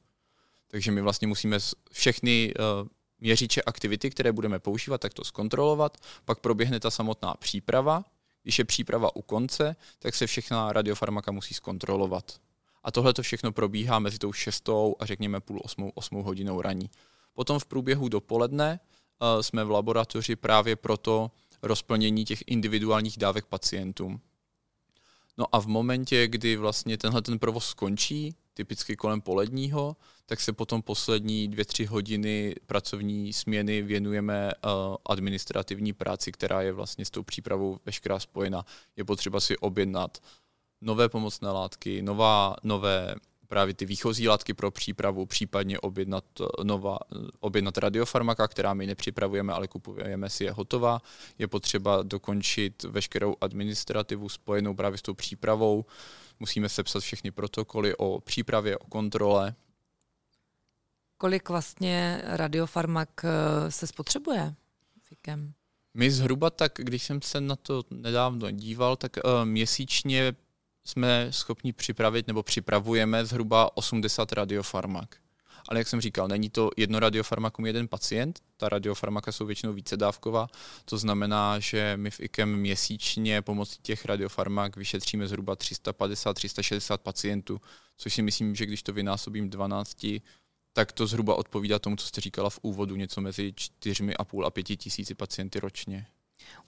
Takže 0.68 0.90
my 0.90 1.00
vlastně 1.00 1.28
musíme 1.28 1.58
všechny 1.92 2.54
uh, 2.54 2.88
měřiče 3.18 3.62
aktivity, 3.62 4.10
které 4.10 4.32
budeme 4.32 4.58
používat, 4.58 5.00
tak 5.00 5.14
to 5.14 5.24
zkontrolovat, 5.24 5.98
pak 6.24 6.38
proběhne 6.38 6.80
ta 6.80 6.90
samotná 6.90 7.34
příprava. 7.34 8.04
Když 8.42 8.58
je 8.58 8.64
příprava 8.64 9.16
u 9.16 9.22
konce, 9.22 9.76
tak 9.98 10.14
se 10.14 10.26
všechna 10.26 10.72
radiofarmaka 10.72 11.32
musí 11.32 11.54
zkontrolovat. 11.54 12.40
A 12.82 12.92
tohle 12.92 13.14
to 13.14 13.22
všechno 13.22 13.52
probíhá 13.52 13.98
mezi 13.98 14.18
tou 14.18 14.32
šestou 14.32 14.96
a 14.98 15.06
řekněme 15.06 15.40
půl 15.40 15.60
osmou, 15.64 15.90
osmou 15.94 16.22
hodinou 16.22 16.60
raní. 16.60 16.90
Potom 17.34 17.58
v 17.58 17.66
průběhu 17.66 18.08
dopoledne 18.08 18.80
uh, 18.80 19.42
jsme 19.42 19.64
v 19.64 19.70
laboratoři 19.70 20.36
právě 20.36 20.76
proto 20.76 21.30
rozplnění 21.62 22.24
těch 22.24 22.42
individuálních 22.46 23.18
dávek 23.18 23.46
pacientům. 23.46 24.20
No 25.40 25.46
a 25.52 25.60
v 25.60 25.66
momentě, 25.66 26.28
kdy 26.28 26.56
vlastně 26.56 26.98
tenhle 26.98 27.22
ten 27.22 27.38
provoz 27.38 27.66
skončí, 27.66 28.34
typicky 28.54 28.96
kolem 28.96 29.20
poledního, 29.20 29.96
tak 30.26 30.40
se 30.40 30.52
potom 30.52 30.82
poslední 30.82 31.48
dvě, 31.48 31.64
tři 31.64 31.84
hodiny 31.84 32.54
pracovní 32.66 33.32
směny 33.32 33.82
věnujeme 33.82 34.50
uh, 34.64 34.96
administrativní 35.06 35.92
práci, 35.92 36.32
která 36.32 36.62
je 36.62 36.72
vlastně 36.72 37.04
s 37.04 37.10
tou 37.10 37.22
přípravou 37.22 37.78
veškerá 37.86 38.18
spojena. 38.18 38.64
Je 38.96 39.04
potřeba 39.04 39.40
si 39.40 39.58
objednat 39.58 40.18
nové 40.80 41.08
pomocné 41.08 41.50
látky, 41.50 42.02
nová, 42.02 42.56
nové 42.62 43.14
právě 43.50 43.74
ty 43.74 43.84
výchozí 43.84 44.28
látky 44.28 44.54
pro 44.54 44.70
přípravu, 44.70 45.26
případně 45.26 45.78
objednat, 45.80 46.24
eh, 46.40 46.64
nová, 46.64 46.98
eh, 47.02 47.18
objednat 47.40 47.78
radiofarmaka, 47.78 48.48
která 48.48 48.74
my 48.74 48.86
nepřipravujeme, 48.86 49.52
ale 49.52 49.68
kupujeme 49.68 50.30
si 50.30 50.44
je 50.44 50.52
hotová. 50.52 51.02
Je 51.38 51.48
potřeba 51.48 52.02
dokončit 52.02 52.82
veškerou 52.82 53.36
administrativu 53.40 54.28
spojenou 54.28 54.74
právě 54.74 54.98
s 54.98 55.02
tou 55.02 55.14
přípravou. 55.14 55.84
Musíme 56.40 56.68
sepsat 56.68 57.00
všechny 57.00 57.30
protokoly 57.30 57.96
o 57.96 58.20
přípravě, 58.20 58.78
o 58.78 58.86
kontrole. 58.86 59.54
Kolik 61.18 61.48
vlastně 61.48 62.22
radiofarmak 62.24 63.24
eh, 63.24 63.70
se 63.70 63.86
spotřebuje 63.86 64.54
Fikem? 65.02 65.52
My 65.94 66.10
zhruba 66.10 66.50
tak, 66.50 66.72
když 66.76 67.02
jsem 67.02 67.22
se 67.22 67.40
na 67.40 67.56
to 67.56 67.82
nedávno 67.90 68.50
díval, 68.50 68.96
tak 68.96 69.16
uh, 69.16 69.44
měsíčně 69.44 70.34
jsme 70.84 71.26
schopni 71.30 71.72
připravit 71.72 72.26
nebo 72.26 72.42
připravujeme 72.42 73.26
zhruba 73.26 73.76
80 73.76 74.32
radiofarmak. 74.32 75.16
Ale 75.68 75.80
jak 75.80 75.88
jsem 75.88 76.00
říkal, 76.00 76.28
není 76.28 76.50
to 76.50 76.70
jedno 76.76 77.00
radiofarmakum, 77.00 77.66
jeden 77.66 77.88
pacient. 77.88 78.40
Ta 78.56 78.68
radiofarmaka 78.68 79.32
jsou 79.32 79.46
většinou 79.46 79.72
více 79.72 79.96
dávková. 79.96 80.46
To 80.84 80.98
znamená, 80.98 81.58
že 81.58 81.92
my 81.96 82.10
v 82.10 82.20
IKEM 82.20 82.56
měsíčně 82.56 83.42
pomocí 83.42 83.78
těch 83.82 84.04
radiofarmak 84.04 84.76
vyšetříme 84.76 85.28
zhruba 85.28 85.56
350-360 85.56 86.98
pacientů, 86.98 87.60
což 87.96 88.14
si 88.14 88.22
myslím, 88.22 88.54
že 88.54 88.66
když 88.66 88.82
to 88.82 88.92
vynásobím 88.92 89.50
12, 89.50 90.06
tak 90.72 90.92
to 90.92 91.06
zhruba 91.06 91.34
odpovídá 91.34 91.78
tomu, 91.78 91.96
co 91.96 92.06
jste 92.06 92.20
říkala 92.20 92.50
v 92.50 92.58
úvodu, 92.62 92.96
něco 92.96 93.20
mezi 93.20 93.52
4,5 93.82 94.44
a 94.44 94.50
5 94.50 94.64
tisíci 94.64 95.14
pacienty 95.14 95.60
ročně. 95.60 96.06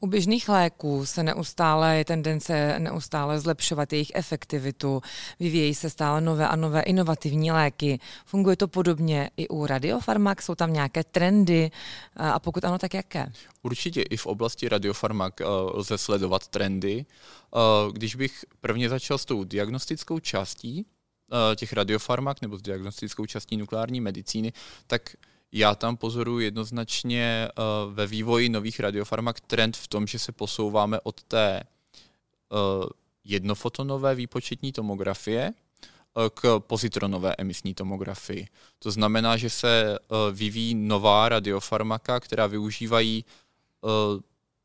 U 0.00 0.06
běžných 0.06 0.48
léků 0.48 1.06
se 1.06 1.22
neustále 1.22 1.98
je 1.98 2.04
tendence 2.04 2.78
neustále 2.78 3.40
zlepšovat 3.40 3.92
jejich 3.92 4.12
efektivitu, 4.14 5.02
vyvíjejí 5.40 5.74
se 5.74 5.90
stále 5.90 6.20
nové 6.20 6.48
a 6.48 6.56
nové 6.56 6.82
inovativní 6.82 7.52
léky. 7.52 8.00
Funguje 8.26 8.56
to 8.56 8.68
podobně 8.68 9.30
i 9.36 9.48
u 9.48 9.66
radiofarmak? 9.66 10.42
Jsou 10.42 10.54
tam 10.54 10.72
nějaké 10.72 11.04
trendy 11.04 11.70
a 12.16 12.38
pokud 12.38 12.64
ano, 12.64 12.78
tak 12.78 12.94
jaké? 12.94 13.32
Určitě 13.62 14.02
i 14.02 14.16
v 14.16 14.26
oblasti 14.26 14.68
radiofarmak 14.68 15.40
uh, 15.40 15.46
lze 15.78 15.98
sledovat 15.98 16.48
trendy. 16.48 17.06
Uh, 17.54 17.92
když 17.92 18.14
bych 18.14 18.44
prvně 18.60 18.88
začal 18.88 19.18
s 19.18 19.24
tou 19.24 19.44
diagnostickou 19.44 20.18
částí 20.18 20.86
uh, 21.32 21.38
těch 21.56 21.72
radiofarmak 21.72 22.42
nebo 22.42 22.58
s 22.58 22.62
diagnostickou 22.62 23.26
částí 23.26 23.56
nukleární 23.56 24.00
medicíny, 24.00 24.52
tak 24.86 25.16
já 25.52 25.74
tam 25.74 25.96
pozoruji 25.96 26.44
jednoznačně 26.44 27.48
uh, 27.58 27.94
ve 27.94 28.06
vývoji 28.06 28.48
nových 28.48 28.80
radiofarmak 28.80 29.40
trend 29.40 29.76
v 29.76 29.88
tom, 29.88 30.06
že 30.06 30.18
se 30.18 30.32
posouváme 30.32 31.00
od 31.00 31.22
té 31.22 31.62
uh, 31.62 32.86
jednofotonové 33.24 34.14
výpočetní 34.14 34.72
tomografie 34.72 35.52
uh, 35.52 36.22
k 36.34 36.58
pozitronové 36.58 37.34
emisní 37.38 37.74
tomografii. 37.74 38.46
To 38.78 38.90
znamená, 38.90 39.36
že 39.36 39.50
se 39.50 39.98
vyvíjí 40.32 40.74
nová 40.74 41.28
radiofarmaka, 41.28 42.20
která 42.20 42.46
využívají 42.46 43.24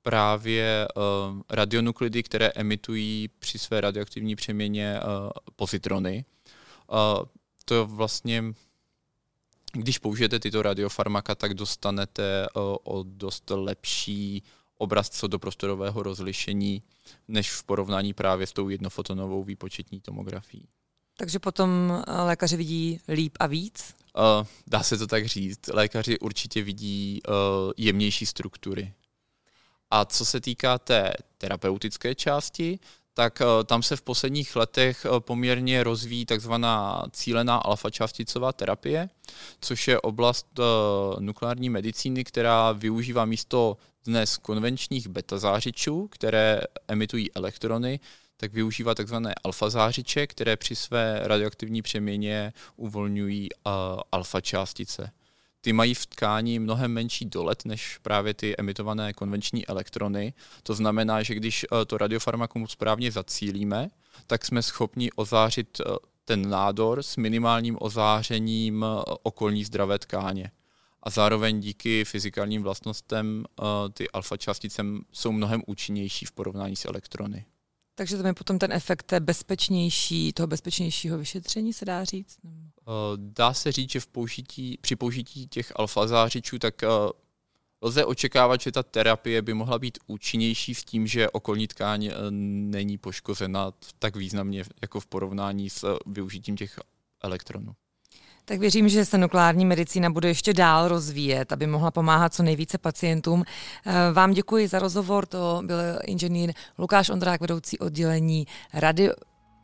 právě 0.02 0.88
radionuklidy, 1.50 2.24
které 2.24 2.48
emitují 2.48 3.30
při 3.40 3.60
své 3.60 3.82
radioaktivní 3.82 4.36
přeměně 4.36 5.00
pozitrony. 5.56 6.26
To 7.66 7.86
vlastně 7.86 8.44
když 9.72 9.98
použijete 9.98 10.40
tyto 10.40 10.62
radiofarmaka, 10.62 11.36
tak 11.36 11.54
dostanete 11.54 12.48
o 12.84 13.04
dost 13.08 13.52
lepší 13.56 14.44
obraz 14.78 15.10
co 15.10 15.28
do 15.28 15.40
prostorového 15.40 16.04
rozlišení, 16.04 16.84
než 17.28 17.52
v 17.52 17.64
porovnání 17.64 18.14
právě 18.14 18.48
s 18.48 18.54
tou 18.54 18.70
jednofotonovou 18.70 19.44
výpočetní 19.44 20.02
tomografií. 20.02 20.68
Takže 21.18 21.40
potom 21.40 22.04
lékaři 22.26 22.58
vidí 22.58 23.00
líp 23.08 23.38
a 23.40 23.48
víc? 23.48 23.96
Uh, 24.18 24.48
dá 24.68 24.84
se 24.84 24.98
to 24.98 25.08
tak 25.08 25.26
říct. 25.26 25.68
Lékaři 25.68 26.20
určitě 26.20 26.64
vidí 26.64 27.22
uh, 27.28 27.34
jemnější 27.78 28.26
struktury. 28.26 28.94
A 29.92 30.06
co 30.06 30.26
se 30.26 30.42
týká 30.42 30.78
té 30.80 31.14
terapeutické 31.38 32.16
části, 32.16 32.80
tak 33.18 33.42
eh, 33.42 33.64
tam 33.64 33.84
se 33.84 33.96
v 33.96 34.02
posledních 34.02 34.56
letech 34.56 35.06
eh, 35.06 35.20
poměrně 35.20 35.84
rozvíjí 35.84 36.26
takzvaná 36.26 37.04
cílená 37.12 37.58
alfa-částicová 37.58 38.54
terapie, 38.54 39.10
což 39.62 39.88
je 39.88 40.02
oblast 40.02 40.48
eh, 40.60 40.64
nukleární 41.20 41.70
medicíny, 41.70 42.24
která 42.24 42.72
využívá 42.72 43.26
místo 43.26 43.78
dnes 44.06 44.38
konvenčních 44.38 45.08
beta 45.08 45.38
zářičů, 45.38 46.08
které 46.08 46.62
emitují 46.88 47.34
elektrony, 47.34 48.00
tak 48.38 48.54
využívá 48.54 48.96
takzvané 48.96 49.34
alfa 49.44 49.70
zářiče, 49.70 50.28
které 50.28 50.58
při 50.58 50.76
své 50.76 51.20
radioaktivní 51.24 51.82
přeměně 51.82 52.54
uvolňují 52.76 53.50
alfa 54.12 54.42
částice 54.42 55.12
ty 55.68 55.74
mají 55.74 55.94
v 55.94 56.06
tkání 56.06 56.60
mnohem 56.60 56.92
menší 56.92 57.26
dolet 57.26 57.66
než 57.66 57.98
právě 58.02 58.34
ty 58.34 58.56
emitované 58.58 59.14
konvenční 59.14 59.68
elektrony. 59.68 60.34
To 60.64 60.74
znamená, 60.74 61.24
že 61.24 61.36
když 61.36 61.66
eh, 61.66 61.86
to 61.86 61.98
radiofarmakum 61.98 62.68
správně 62.68 63.12
zacílíme, 63.12 63.90
tak 64.28 64.46
jsme 64.46 64.62
schopni 64.62 65.12
ozářit 65.12 65.82
eh, 65.82 65.96
ten 66.26 66.50
nádor 66.50 67.04
s 67.04 67.18
minimálním 67.18 67.78
ozářením 67.80 68.86
eh, 68.86 69.04
okolní 69.24 69.64
zdravé 69.64 70.00
tkáně. 70.00 70.52
A 71.04 71.10
zároveň 71.10 71.60
díky 71.60 72.06
fyzikálním 72.06 72.64
vlastnostem 72.64 73.46
ty 73.94 74.10
alfa 74.10 74.38
částice 74.38 74.84
jsou 75.12 75.32
mnohem 75.32 75.64
účinnější 75.68 76.26
v 76.26 76.32
porovnání 76.32 76.76
s 76.76 76.86
elektrony. 76.86 77.46
Takže 77.96 78.18
to 78.18 78.28
je 78.28 78.34
potom 78.34 78.60
ten 78.60 78.72
efekt 78.72 79.14
bezpečnější, 79.20 80.34
toho 80.34 80.48
bezpečnějšího 80.48 81.18
vyšetření, 81.18 81.74
se 81.74 81.86
dá 81.86 82.04
říct? 82.04 82.38
Eh, 82.88 82.92
dá 83.16 83.54
se 83.54 83.72
říct, 83.72 83.92
že 83.92 84.00
v 84.00 84.08
použití, 84.08 84.78
při 84.82 84.96
použití 84.96 85.48
těch 85.48 85.72
alfa 85.76 86.08
zářičů, 86.08 86.60
tak 86.60 86.84
eh, 86.84 86.88
lze 87.82 88.06
očekávat, 88.06 88.62
že 88.62 88.72
ta 88.72 88.84
terapie 88.84 89.42
by 89.42 89.54
mohla 89.54 89.80
být 89.80 89.98
účinnější 90.08 90.76
s 90.76 90.84
tím, 90.84 91.08
že 91.08 91.30
okolní 91.30 91.68
tkáň 91.68 92.12
není 92.70 92.98
poškozena 92.98 93.72
tak 94.00 94.16
významně 94.16 94.64
jako 94.82 95.00
v 95.00 95.06
porovnání 95.06 95.70
s 95.70 95.98
využitím 96.06 96.56
těch 96.56 96.80
elektronů. 97.24 97.76
Tak 98.50 98.60
věřím, 98.60 98.90
že 98.90 99.06
se 99.06 99.18
nukleární 99.18 99.66
medicína 99.66 100.10
bude 100.10 100.28
ještě 100.28 100.54
dál 100.54 100.88
rozvíjet, 100.88 101.52
aby 101.52 101.68
mohla 101.68 101.92
pomáhat 101.92 102.34
co 102.34 102.44
nejvíce 102.44 102.78
pacientům. 102.78 103.44
Eh, 103.86 103.94
vám 104.14 104.32
děkuji 104.32 104.68
za 104.68 104.80
rozhovor, 104.80 105.26
to 105.26 105.62
byl 105.66 105.78
inženýr 106.06 106.54
Lukáš 106.78 107.10
Ondrák, 107.10 107.42
vedoucí 107.42 107.80
oddělení 107.80 108.48
radio, 108.74 109.14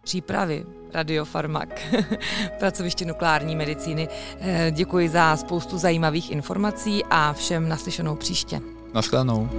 přípravy 0.04 0.66
radiofarmak, 0.94 1.82
pracoviště 2.60 3.06
nukleární 3.06 3.56
medicíny. 3.56 4.10
Eh, 4.40 4.72
děkuji 4.72 5.10
za 5.10 5.38
spoustu 5.38 5.78
zajímavých 5.78 6.32
informací 6.32 7.04
a 7.10 7.34
všem 7.34 7.70
naslyšenou 7.70 8.16
příště. 8.16 8.62
Naschledanou. 8.94 9.50